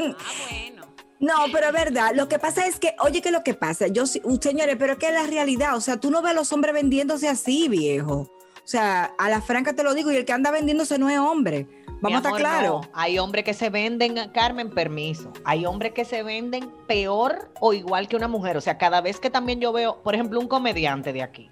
[0.00, 0.14] Ah,
[0.48, 0.77] bueno.
[1.20, 2.12] No, pero es verdad.
[2.14, 3.88] Lo que pasa es que, oye, ¿qué es lo que pasa?
[3.88, 5.76] Yo, señores, pero es que es la realidad.
[5.76, 8.14] O sea, tú no ves a los hombres vendiéndose así, viejo.
[8.14, 11.18] O sea, a la franca te lo digo, y el que anda vendiéndose no es
[11.18, 11.66] hombre.
[12.00, 12.86] Vamos a estar claros.
[12.86, 12.92] no.
[12.94, 15.32] Hay hombres que se venden, Carmen, permiso.
[15.44, 18.56] Hay hombres que se venden peor o igual que una mujer.
[18.56, 21.50] O sea, cada vez que también yo veo, por ejemplo, un comediante de aquí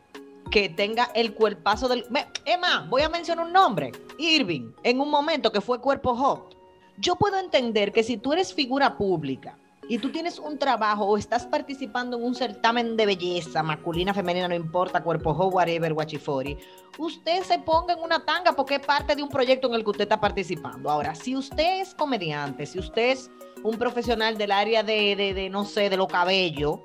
[0.53, 2.05] que tenga el cuerpazo del.
[2.11, 6.56] Me- Emma, voy a mencionar un nombre: Irving, en un momento que fue cuerpo hot.
[6.99, 11.17] Yo puedo entender que si tú eres figura pública y tú tienes un trabajo o
[11.17, 16.57] estás participando en un certamen de belleza, masculina, femenina, no importa, cuerpo hot, whatever, guachifori,
[16.99, 19.91] usted se ponga en una tanga porque es parte de un proyecto en el que
[19.91, 20.91] usted está participando.
[20.91, 23.31] Ahora, si usted es comediante, si usted es
[23.63, 26.81] un profesional del área de, de, de, no sé, de los cabellos,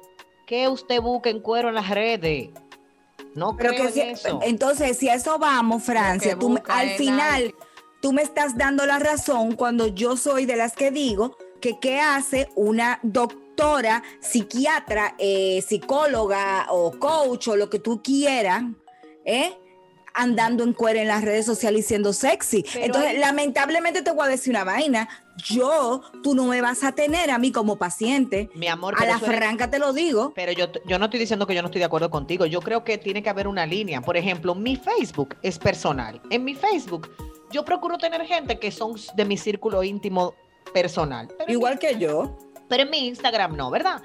[0.45, 2.49] ¿qué usted busca en cuero en las redes?
[3.33, 4.39] No Pero creo que en si- eso.
[4.43, 7.55] entonces, si a eso vamos, Francia, que tú al final.
[8.01, 11.99] Tú me estás dando la razón cuando yo soy de las que digo que qué
[11.99, 18.63] hace una doctora, psiquiatra, eh, psicóloga o coach o lo que tú quieras,
[19.25, 19.53] ¿eh?
[20.13, 22.65] andando en cuera en las redes sociales y siendo sexy.
[22.73, 25.07] Pero Entonces, hay- lamentablemente te voy a decir una vaina.
[25.37, 28.49] Yo, tú no me vas a tener a mí como paciente.
[28.53, 30.33] Mi amor, A la es- franca te lo digo.
[30.35, 32.45] Pero yo, yo no estoy diciendo que yo no estoy de acuerdo contigo.
[32.45, 34.01] Yo creo que tiene que haber una línea.
[34.01, 36.21] Por ejemplo, mi Facebook es personal.
[36.29, 37.09] En mi Facebook,
[37.51, 40.33] yo procuro tener gente que son de mi círculo íntimo
[40.73, 41.27] personal.
[41.37, 42.37] Pero Igual que yo.
[42.69, 44.01] pero en mi Instagram no, ¿verdad?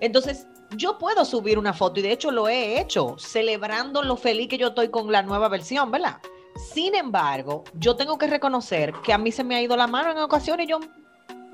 [0.00, 4.48] Entonces, yo puedo subir una foto y de hecho lo he hecho, celebrando lo feliz
[4.48, 6.18] que yo estoy con la nueva versión, ¿verdad?
[6.58, 10.10] Sin embargo, yo tengo que reconocer que a mí se me ha ido la mano
[10.10, 10.80] en ocasiones y yo,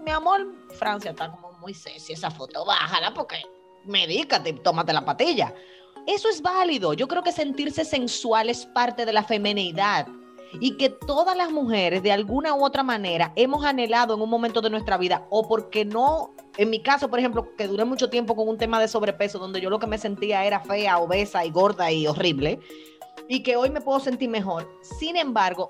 [0.02, 0.46] mi amor,
[0.78, 3.36] Francia está como muy sexy esa foto, bájala porque
[3.84, 5.54] medícate, tómate la patilla.
[6.06, 6.94] Eso es válido.
[6.94, 10.06] Yo creo que sentirse sensual es parte de la femenidad
[10.60, 14.60] y que todas las mujeres de alguna u otra manera hemos anhelado en un momento
[14.60, 18.36] de nuestra vida o porque no, en mi caso, por ejemplo, que duré mucho tiempo
[18.36, 21.50] con un tema de sobrepeso donde yo lo que me sentía era fea, obesa y
[21.50, 22.60] gorda y horrible
[23.28, 24.70] y que hoy me puedo sentir mejor.
[24.82, 25.68] Sin embargo,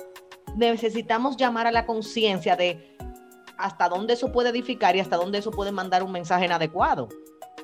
[0.57, 2.97] necesitamos llamar a la conciencia de
[3.57, 7.09] hasta dónde eso puede edificar y hasta dónde eso puede mandar un mensaje inadecuado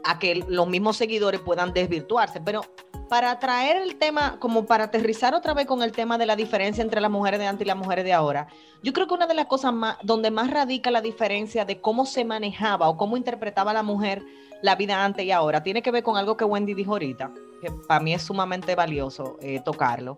[0.05, 2.41] a que los mismos seguidores puedan desvirtuarse.
[2.41, 2.63] Pero
[3.09, 6.83] para traer el tema, como para aterrizar otra vez con el tema de la diferencia
[6.83, 8.47] entre las mujeres de antes y las mujeres de ahora,
[8.83, 12.07] yo creo que una de las cosas más, donde más radica la diferencia de cómo
[12.07, 14.23] se manejaba o cómo interpretaba la mujer
[14.63, 17.71] la vida antes y ahora, tiene que ver con algo que Wendy dijo ahorita, que
[17.89, 20.17] para mí es sumamente valioso eh, tocarlo.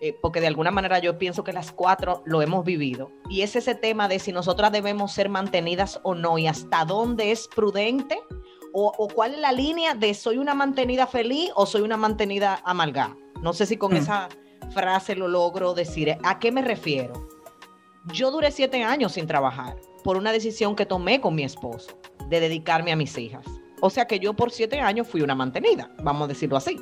[0.00, 3.10] eh, porque de alguna manera yo pienso que las cuatro lo hemos vivido.
[3.30, 7.30] Y es ese tema de si nosotras debemos ser mantenidas o no y hasta dónde
[7.32, 8.18] es prudente
[8.74, 12.60] o, o cuál es la línea de soy una mantenida feliz o soy una mantenida
[12.64, 13.16] amargada.
[13.40, 13.96] No sé si con Mm.
[13.96, 14.28] esa
[14.74, 16.14] frase lo logro decir.
[16.22, 17.14] ¿A qué me refiero?
[18.12, 22.40] Yo duré siete años sin trabajar por una decisión que tomé con mi esposo de
[22.40, 23.46] dedicarme a mis hijas.
[23.86, 26.76] O sea que yo por siete años fui una mantenida, vamos a decirlo así.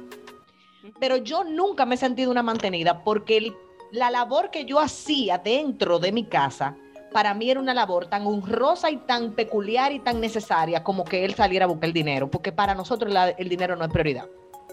[0.98, 3.54] Pero yo nunca me he sentido una mantenida porque el-
[3.92, 6.76] la labor que yo hacía dentro de mi casa,
[7.12, 11.26] para mí era una labor tan honrosa y tan peculiar y tan necesaria como que
[11.26, 14.26] él saliera a buscar el dinero, porque para nosotros la- el dinero no es prioridad.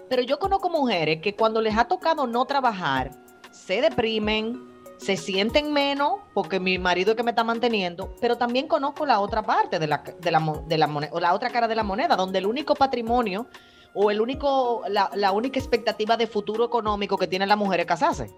[0.10, 3.12] Pero yo conozco mujeres que cuando les ha tocado no trabajar,
[3.52, 4.71] se deprimen,
[5.02, 9.20] se sienten menos porque mi marido es que me está manteniendo, pero también conozco la
[9.20, 11.74] otra parte de la, de la, mo- de la moneda, o la otra cara de
[11.76, 13.48] la moneda, donde el único patrimonio
[13.96, 17.86] o el único, la, la única expectativa de futuro económico que tiene la mujer es
[17.88, 18.32] casarse,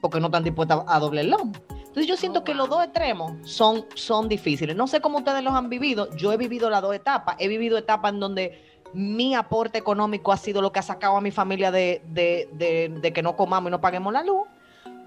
[0.00, 1.52] porque no están dispuestas a doble el lomo.
[1.70, 4.76] Entonces yo siento que los dos extremos son, son difíciles.
[4.76, 6.14] No sé cómo ustedes los han vivido.
[6.16, 7.36] Yo he vivido las dos etapas.
[7.38, 11.20] He vivido etapas en donde mi aporte económico ha sido lo que ha sacado a
[11.22, 14.42] mi familia de, de- de- de que no comamos y no paguemos la luz.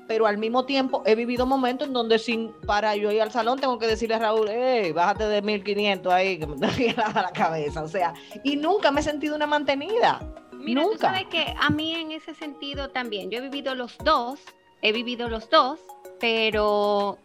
[0.10, 3.60] Pero al mismo tiempo he vivido momentos en donde sin para yo ir al salón
[3.60, 7.84] tengo que decirle a Raúl, hey, bájate de 1500 ahí, que me está la cabeza.
[7.84, 10.20] O sea, y nunca me he sentido una mantenida.
[10.54, 11.10] Mira, tú Nunca.
[11.10, 14.40] sabes que a mí en ese sentido también, yo he vivido los dos,
[14.82, 15.80] he vivido los dos,
[16.20, 17.20] pero,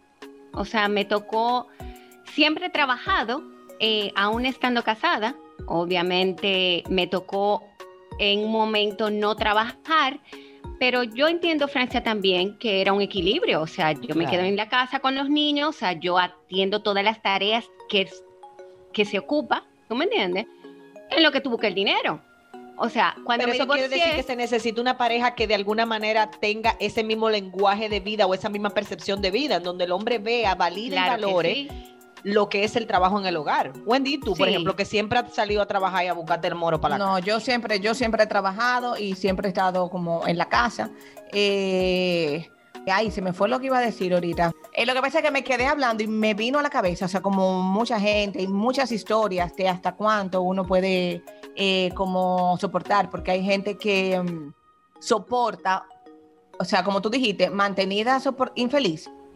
[0.52, 1.68] o sea, me tocó,
[2.34, 3.42] siempre he trabajado,
[3.80, 5.34] eh, aún estando casada,
[5.68, 7.62] obviamente me tocó
[8.18, 10.20] en un momento no trabajar,
[10.78, 14.30] pero yo entiendo, Francia, también que era un equilibrio, o sea, yo me Claro.
[14.30, 18.08] quedo en la casa con los niños, o sea, yo atiendo todas las tareas que,
[18.92, 20.46] que se ocupa, ¿tú me entiendes?
[21.10, 22.20] En lo que tú buscas el dinero.
[22.76, 25.54] O sea, cuando Pero me eso quiere decir que se necesita una pareja que de
[25.54, 29.62] alguna manera tenga ese mismo lenguaje de vida o esa misma percepción de vida, en
[29.62, 31.68] donde el hombre vea, valide Claro y que valore sí.
[32.24, 33.72] Lo que es el trabajo en el hogar.
[33.84, 36.80] Wendy, tú, por ejemplo, que siempre has salido a trabajar y a buscarte el moro
[36.80, 40.38] para la No, yo siempre, yo siempre he trabajado y siempre he estado como en
[40.38, 40.90] la casa.
[41.32, 42.48] Eh,
[42.86, 44.52] ay, se me fue lo que iba a decir ahorita.
[44.72, 47.04] Eh, lo que pasa es que me quedé hablando y me vino a la cabeza,
[47.04, 51.22] o sea, como mucha gente y muchas historias de hasta cuánto uno puede
[51.56, 54.52] eh, como soportar, porque hay gente que mm,
[54.98, 55.84] soporta,
[56.58, 58.52] o sea, como tú dijiste, mantenida sopor-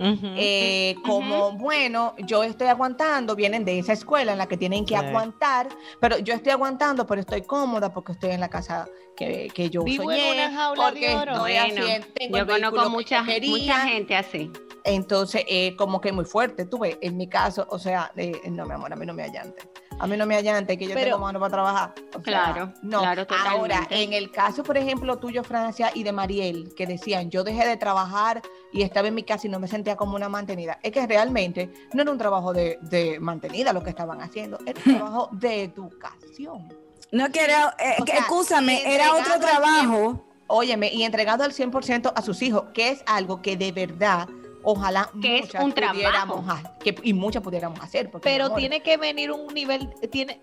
[0.00, 4.96] Eh, como, bueno, yo estoy aguantando, vienen de esa escuela en la que tienen que
[4.96, 5.04] Sí.
[5.04, 5.68] aguantar,
[6.00, 9.82] pero yo estoy aguantando, pero estoy cómoda porque estoy en la casa que, que yo
[9.82, 11.32] Vivo en soñé, una jaula de porque oro.
[11.32, 14.52] estoy Bueno, haciendo, tengo Yo conozco mucha, mucha gente así.
[14.88, 18.64] Entonces, eh, como que muy fuerte, tú ves, en mi caso, o sea, eh, no,
[18.66, 19.68] mi amor, a mí no me allante.
[20.00, 21.94] A mí no me allante que yo Pero- tengo mano para trabajar.
[22.10, 23.00] O sea, Claro, no.
[23.00, 27.42] claro, Ahora, en el caso, por ejemplo, tuyo, Francia, y de Mariel, que decían, yo
[27.42, 28.40] dejé de trabajar
[28.72, 30.78] y estaba en mi casa y no me sentía como una mantenida.
[30.82, 34.78] Es que realmente no era un trabajo de, de mantenida lo que estaban haciendo, era
[34.86, 36.68] un trabajo de educación.
[37.10, 38.12] No que era, eh, que,
[38.44, 40.24] sea, era otro trabajo.
[40.46, 44.28] Óyeme, y entregado al 100% a sus hijos, que es algo que de verdad,
[44.62, 45.94] ojalá Que es muchas un trabajo.
[45.96, 48.10] pudiéramos ha- que, y muchas pudiéramos hacer.
[48.10, 50.40] Porque, Pero tiene que venir un nivel, tiene,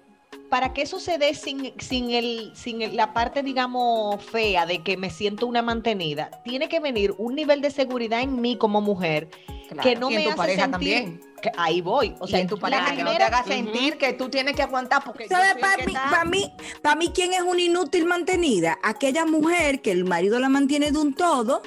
[0.49, 4.83] para que eso se dé sin, sin, el, sin el- la parte, digamos, fea de
[4.83, 8.81] que me siento una mantenida, tiene que venir un nivel de seguridad en mí como
[8.81, 9.29] mujer
[9.69, 11.21] claro, que no me hace sentir también.
[11.45, 12.15] Que ahí voy.
[12.19, 15.03] O sea, en tu pareja, que no te haga sentir que tú tienes que aguantar
[15.03, 18.77] porque ¿Sabes para mí, para mí, para mí quién es una inútil mantenida?
[18.83, 21.61] Aquella mujer que el marido la mantiene de un todo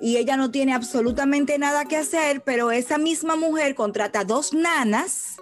[0.00, 5.36] y ella no tiene absolutamente nada que hacer, pero esa misma mujer contrata dos nanas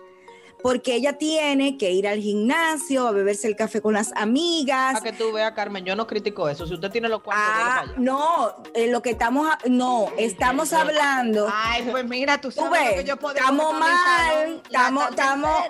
[0.62, 4.92] porque ella tiene que ir al gimnasio a beberse el café con las amigas.
[5.01, 6.66] Para que tú veas, Carmen, yo no critico eso.
[6.66, 11.48] Si usted tiene los cuartos, Ah, no, eh, lo que estamos, a- no, estamos hablando.
[11.53, 15.62] Ay, pues mira, tú Tú sabes lo ves, que yo puedo estamos mal, estamos- estamos-.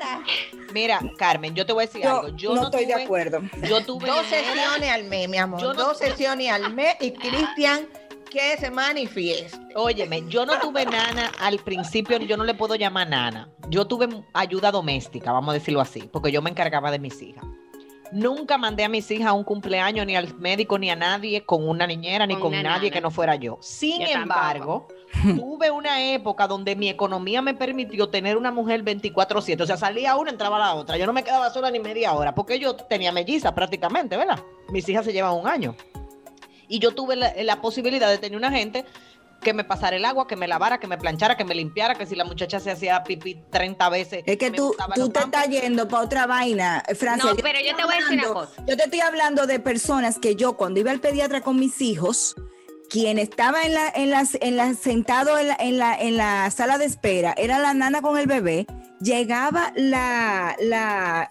[0.72, 2.28] Mira, Carmen, yo te voy a decir Yo algo.
[2.36, 3.40] Yo no, estoy de acuerdo.
[3.68, 5.60] Yo tuve Dos sesiones al mes, mi amor.
[5.60, 7.86] Yo no- Dos sesiones al mes y Cristian
[8.32, 9.58] que se manifieste.
[9.74, 13.50] Óyeme, yo no tuve nana al principio, yo no le puedo llamar nana.
[13.68, 17.44] Yo tuve ayuda doméstica, vamos a decirlo así, porque yo me encargaba de mis hijas.
[18.10, 21.66] Nunca mandé a mis hijas a un cumpleaños, ni al médico, ni a nadie con
[21.66, 22.90] una niñera, ni Con nadie nana.
[22.90, 23.58] que no fuera yo.
[23.60, 24.86] Sin Yo embargo,
[25.22, 29.62] tuve una época donde mi economía me permitió tener una mujer 24-7.
[29.62, 30.98] O sea, salía una, entraba la otra.
[30.98, 34.38] Yo no me quedaba sola ni media hora, porque yo tenía mellizas prácticamente, ¿verdad?
[34.70, 35.74] Mis hijas se llevan un año.
[36.72, 38.86] Y yo tuve la, la posibilidad de tener una gente
[39.42, 42.06] que me pasara el agua, que me lavara, que me planchara, que me limpiara, que
[42.06, 44.22] si la muchacha se hacía pipí 30 veces.
[44.24, 47.30] Es que tú, tú te estás yendo para otra vaina, Francia.
[47.30, 48.64] No, pero yo te voy a decir una cosa.
[48.66, 52.36] Yo te estoy hablando de personas que yo cuando iba al pediatra con mis hijos,
[52.88, 56.50] quien estaba en la, en las, en la, sentado en la, en la, en la
[56.50, 58.66] sala de espera, era la nana con el bebé,
[59.00, 61.30] llegaba la, la,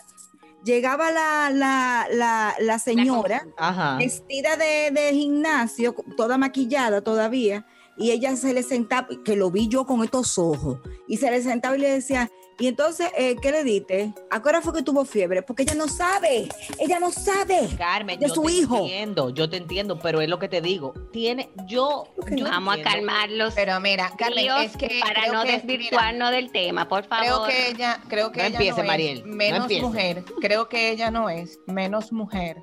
[0.64, 3.98] llegaba la, la, la, la señora Ajá.
[3.98, 7.66] vestida de, de gimnasio, toda maquillada todavía,
[7.98, 11.42] y ella se le sentaba, que lo vi yo con estos ojos, y se le
[11.42, 14.14] sentaba y le decía, y entonces, eh, ¿qué le diste?
[14.30, 15.42] ¿A qué hora fue que tuvo fiebre?
[15.42, 16.48] Porque ella no sabe,
[16.80, 17.68] ella no sabe.
[17.78, 18.78] Carmen, de yo su te hijo.
[18.82, 20.94] entiendo, yo te entiendo, pero es lo que te digo.
[21.12, 22.84] Tiene, yo, yo Vamos a entiendo.
[23.08, 27.04] calmar los Pero mira, Carmen, es que para creo no que- desvirtuarnos del tema, por
[27.06, 27.26] favor.
[27.26, 29.84] Creo que ella, creo que No ella empiece, no es Mariel, no menos empiece.
[29.84, 30.24] mujer.
[30.42, 32.58] Creo que ella no es menos mujer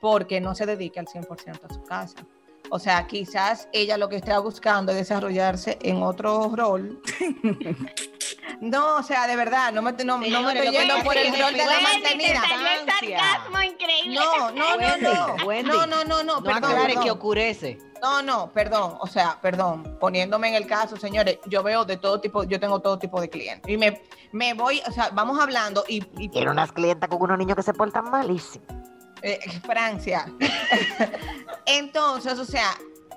[0.00, 2.16] porque no se dedica al 100% a su casa.
[2.68, 7.00] O sea, quizás ella lo que está buscando es desarrollarse en otro rol.
[8.60, 11.52] no, o sea, de verdad, no me, no, no me estoy yendo por el rol
[11.52, 12.42] de la mantenida.
[12.86, 14.14] sarcasmo increíble.
[14.14, 14.96] No, no, no,
[15.36, 15.46] no.
[15.46, 16.64] Wendy, No, no, no, no, No perdón.
[16.64, 17.04] aclares perdón.
[17.04, 17.78] que ocurece.
[18.02, 22.20] No, no, perdón, o sea, perdón, poniéndome en el caso, señores, yo veo de todo
[22.20, 25.82] tipo, yo tengo todo tipo de clientes y me, me voy, o sea, vamos hablando
[25.88, 28.64] y, y Tiene unas clientas con unos niños que se portan malísimo.
[29.22, 30.26] eh, Francia.
[31.66, 32.70] Entonces, o sea,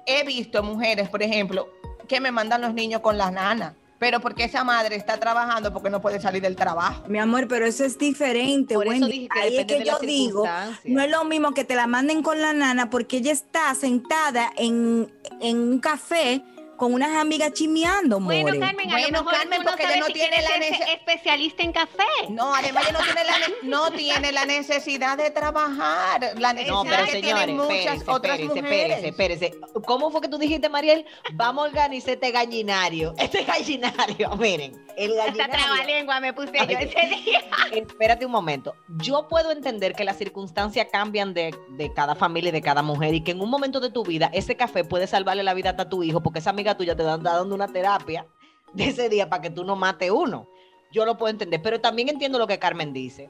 [0.06, 1.70] he visto mujeres, por ejemplo,
[2.08, 3.74] que me mandan los niños con las nanas.
[4.00, 7.04] Pero porque esa madre está trabajando porque no puede salir del trabajo.
[7.08, 10.00] Mi amor, pero eso es diferente, Por eso dije que Ahí es que de yo
[10.00, 10.46] digo,
[10.86, 14.52] no es lo mismo que te la manden con la nana porque ella está sentada
[14.56, 16.42] en, en un café
[16.80, 18.42] con unas amigas chimeando, more.
[18.42, 20.42] Bueno, Carmen, a Bueno, lo mejor Carmen, tú no porque ella sabes no si tiene
[20.42, 22.04] la ser nece- especialista en café.
[22.30, 26.34] No, además ella no tiene la, ne- no tiene la necesidad de trabajar.
[26.40, 29.04] La necesidad No, pero que señores, tienen muchas espérese, otras espérese, mujeres.
[29.04, 29.82] espérese, espérese.
[29.86, 31.06] ¿Cómo fue que tú dijiste, Mariel?
[31.34, 33.14] Vamos a organizar este gallinario.
[33.18, 35.66] Este gallinario, miren, el Hasta gallinario.
[35.66, 37.42] trabalengua me puse yo ese día.
[37.74, 38.76] Espérate un momento.
[38.88, 43.14] Yo puedo entender que las circunstancias cambian de, de cada familia y de cada mujer
[43.14, 45.84] y que en un momento de tu vida ese café puede salvarle la vida hasta
[45.84, 48.26] a tu hijo porque esa amiga tuya te está dando una terapia
[48.74, 50.48] de ese día para que tú no mates uno.
[50.92, 53.30] Yo lo puedo entender, pero también entiendo lo que Carmen dice.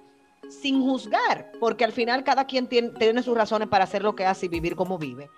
[0.49, 4.25] Sin juzgar, porque al final cada quien tiene, tiene sus razones para hacer lo que
[4.25, 5.29] hace y vivir como vive.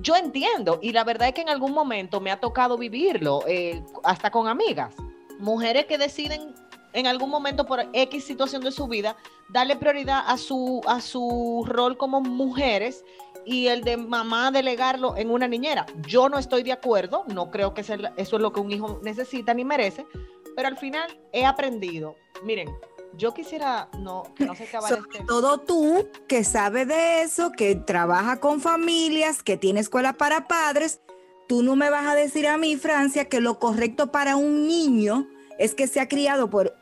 [0.00, 3.82] Yo entiendo, y la verdad es que en algún momento me ha tocado vivirlo, eh,
[4.04, 4.94] hasta con amigas.
[5.38, 6.54] Mujeres que deciden
[6.92, 9.16] en algún momento por X situación de su vida,
[9.48, 13.04] darle prioridad a su, a su rol como mujeres
[13.44, 15.86] y el de mamá delegarlo en una niñera.
[16.06, 19.54] Yo no estoy de acuerdo, no creo que eso es lo que un hijo necesita
[19.54, 20.06] ni merece,
[20.54, 22.16] pero al final he aprendido.
[22.44, 22.68] Miren,
[23.16, 25.24] yo quisiera, no, que no se acabara Sobre este...
[25.26, 31.00] todo tú que sabes de eso, que trabaja con familias, que tiene escuela para padres,
[31.48, 35.28] tú no me vas a decir a mí, Francia, que lo correcto para un niño
[35.58, 36.74] es que sea criado por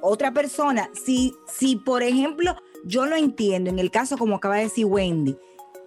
[0.00, 0.90] otra persona.
[0.92, 5.36] Si, si por ejemplo, yo lo entiendo, en el caso como acaba de decir Wendy,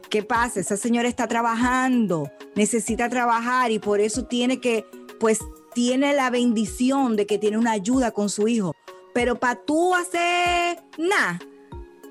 [0.10, 0.60] ¿qué pasa?
[0.60, 4.86] Esa señora está trabajando, necesita trabajar y por eso tiene que,
[5.20, 5.40] pues,
[5.74, 8.74] tiene la bendición de que tiene una ayuda con su hijo.
[9.14, 11.40] Pero para tú hacer nada,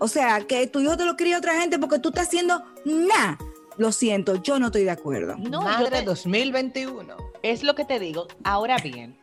[0.00, 3.38] o sea, que tu hijo te lo cría otra gente porque tú estás haciendo nada.
[3.76, 5.36] Lo siento, yo no estoy de acuerdo.
[5.36, 7.16] No, yo Madre te- 2021.
[7.42, 8.28] Es lo que te digo.
[8.44, 9.18] Ahora bien,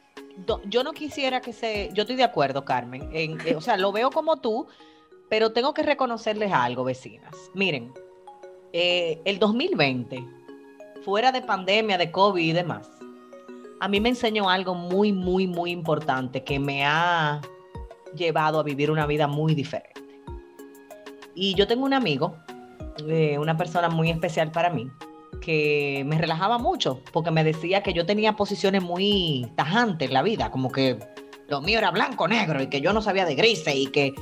[0.45, 1.89] do- yo no quisiera que se.
[1.93, 3.09] Yo estoy de acuerdo, Carmen.
[3.13, 4.67] en- eh, o sea, lo veo como tú,
[5.29, 7.33] pero tengo que reconocerles algo, vecinas.
[7.53, 7.93] Miren,
[8.73, 10.23] eh, el 2020,
[11.03, 12.89] fuera de pandemia, de COVID y demás,
[13.79, 17.41] a mí me enseñó algo muy, muy, muy importante que me ha
[18.15, 20.01] llevado a vivir una vida muy diferente.
[21.33, 22.35] Y yo tengo un amigo,
[23.07, 24.89] eh, una persona muy especial para mí,
[25.41, 30.21] que me relajaba mucho porque me decía que yo tenía posiciones muy tajantes en la
[30.21, 30.99] vida, como que
[31.47, 34.13] lo mío era blanco, negro y que yo no sabía de grises y que...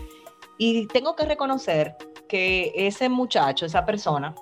[0.57, 1.95] Y tengo que reconocer
[2.29, 4.33] que ese muchacho, esa persona,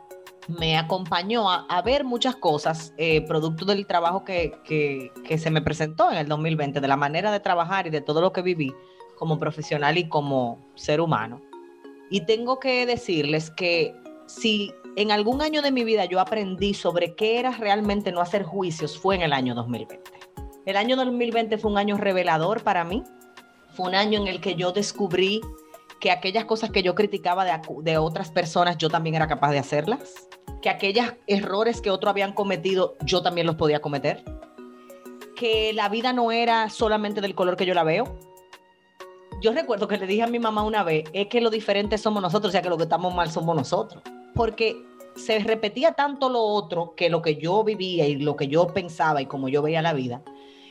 [0.48, 5.50] me acompañó a, a ver muchas cosas, eh, producto del trabajo que, que- que se
[5.50, 8.42] me presentó en el 2020, de la manera de trabajar y de todo lo que
[8.44, 8.72] viví
[9.18, 11.42] como profesional y como ser humano.
[12.12, 13.94] Y tengo que decirles que
[14.28, 18.44] si en algún año de mi vida yo aprendí sobre qué era realmente no hacer
[18.44, 20.02] juicios, fue en el año 2020.
[20.66, 23.04] El año 2020 fue un año revelador para mí.
[23.74, 25.42] Fue un año en el que yo descubrí
[26.00, 29.60] que aquellas cosas que yo criticaba de, de otras personas, yo también era capaz de
[29.60, 30.28] hacerlas.
[30.62, 34.24] Que aquellos errores que otros habían cometido, yo también los podía cometer.
[35.36, 38.18] Que la vida no era solamente del color que yo la veo.
[39.42, 42.24] Yo recuerdo que le dije a mi mamá una vez, es que lo diferente somos
[42.24, 44.02] nosotros, o sea que lo que estamos mal somos nosotros.
[44.34, 44.84] Porque
[45.16, 49.22] se repetía tanto lo otro que lo que yo vivía y lo que yo pensaba
[49.22, 50.22] y como yo veía la vida,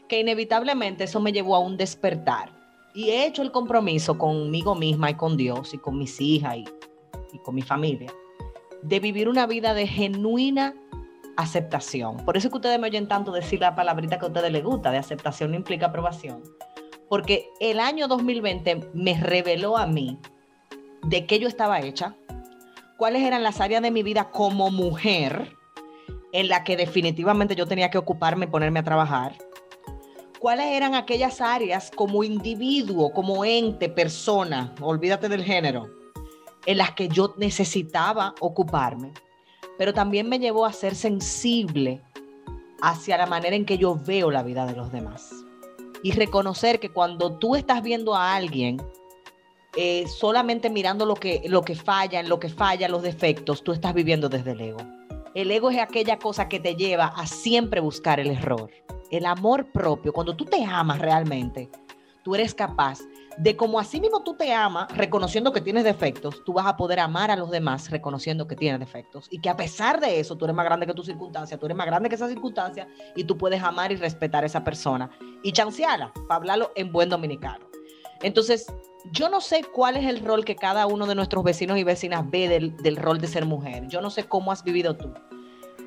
[0.08, 2.55] que inevitablemente eso me llevó a un despertar.
[2.96, 6.64] Y he hecho el compromiso conmigo misma y con Dios y con mis hijas y,
[7.44, 8.10] con mi familia
[8.82, 10.74] de vivir una vida de genuina
[11.36, 12.16] aceptación.
[12.24, 14.64] Por eso es que ustedes me oyen tanto decir la palabrita que a ustedes les
[14.64, 16.42] gusta, de aceptación no implica aprobación.
[17.10, 20.18] Porque el año 2020 me reveló a mí
[21.02, 22.16] de qué yo estaba hecha,
[22.96, 25.52] cuáles eran las áreas de mi vida como mujer
[26.32, 29.36] en la que definitivamente yo tenía que ocuparme y ponerme a trabajar,
[30.46, 35.90] cuáles eran aquellas áreas como individuo, como ente, persona, olvídate del género,
[36.66, 39.12] en las que yo necesitaba ocuparme,
[39.76, 42.00] pero también me llevó a ser sensible
[42.80, 45.32] hacia la manera en que yo veo la vida de los demás.
[46.04, 48.80] Y reconocer que cuando tú estás viendo a alguien
[49.74, 53.72] eh, solamente mirando lo que, lo que falla, en lo que falla, los defectos, tú
[53.72, 54.78] estás viviendo desde el ego.
[55.34, 58.70] El ego es aquella cosa que te lleva a siempre buscar el error.
[59.10, 61.70] El amor propio, cuando tú te amas realmente,
[62.22, 63.00] tú eres capaz
[63.36, 67.00] de como así mismo tú te amas, reconociendo que tienes defectos, tú vas a poder
[67.00, 69.26] amar a los demás reconociendo que tienes defectos.
[69.30, 71.76] Y que a pesar de eso, tú eres más grande que tu circunstancia, tú eres
[71.76, 75.10] más grande que esa circunstancia y tú puedes amar y respetar a esa persona
[75.42, 77.66] y chancearla, para hablarlo en buen dominicano.
[78.22, 78.66] Entonces,
[79.12, 82.28] yo no sé cuál es el rol que cada uno de nuestros vecinos y vecinas
[82.28, 83.86] ve del rol de ser mujer.
[83.88, 85.12] Yo no sé cómo has vivido tú.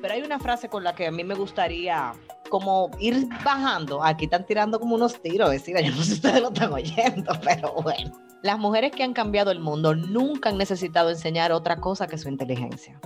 [0.00, 2.12] Pero hay una frase con la que a mí me gustaría
[2.48, 4.02] como ir bajando.
[4.02, 5.80] Aquí están tirando como unos tiros, vecina.
[5.80, 8.12] Yo no sé si ustedes lo están oyendo, pero bueno.
[8.42, 12.28] Las mujeres que han cambiado el mundo nunca han necesitado enseñar otra cosa que su
[12.28, 12.98] inteligencia.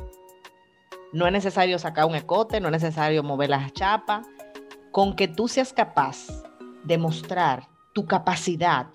[1.12, 4.26] No es necesario sacar un escote, no es necesario mover las chapas.
[4.92, 6.28] Con que tú seas capaz
[6.84, 8.86] de mostrar tu capacidad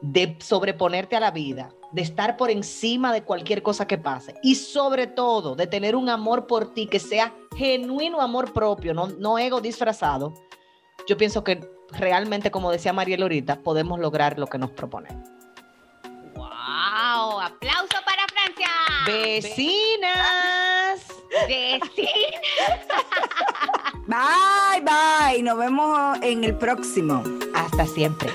[0.00, 4.56] de sobreponerte a la vida, de estar por encima de cualquier cosa que pase y
[4.56, 9.38] sobre todo de tener un amor por ti que sea genuino amor propio, no, no
[9.38, 10.34] ego disfrazado,
[11.06, 15.28] yo pienso que realmente, como decía Mariel ahorita, podemos lograr lo que nos proponemos.
[16.34, 17.40] ¡Wow!
[17.40, 18.68] ¡Aplauso para Francia!
[19.06, 21.06] Vecinas.
[21.46, 22.86] Vecinas.
[24.06, 25.42] Bye, bye.
[25.42, 27.22] Nos vemos en el próximo.
[27.54, 28.30] Hasta siempre.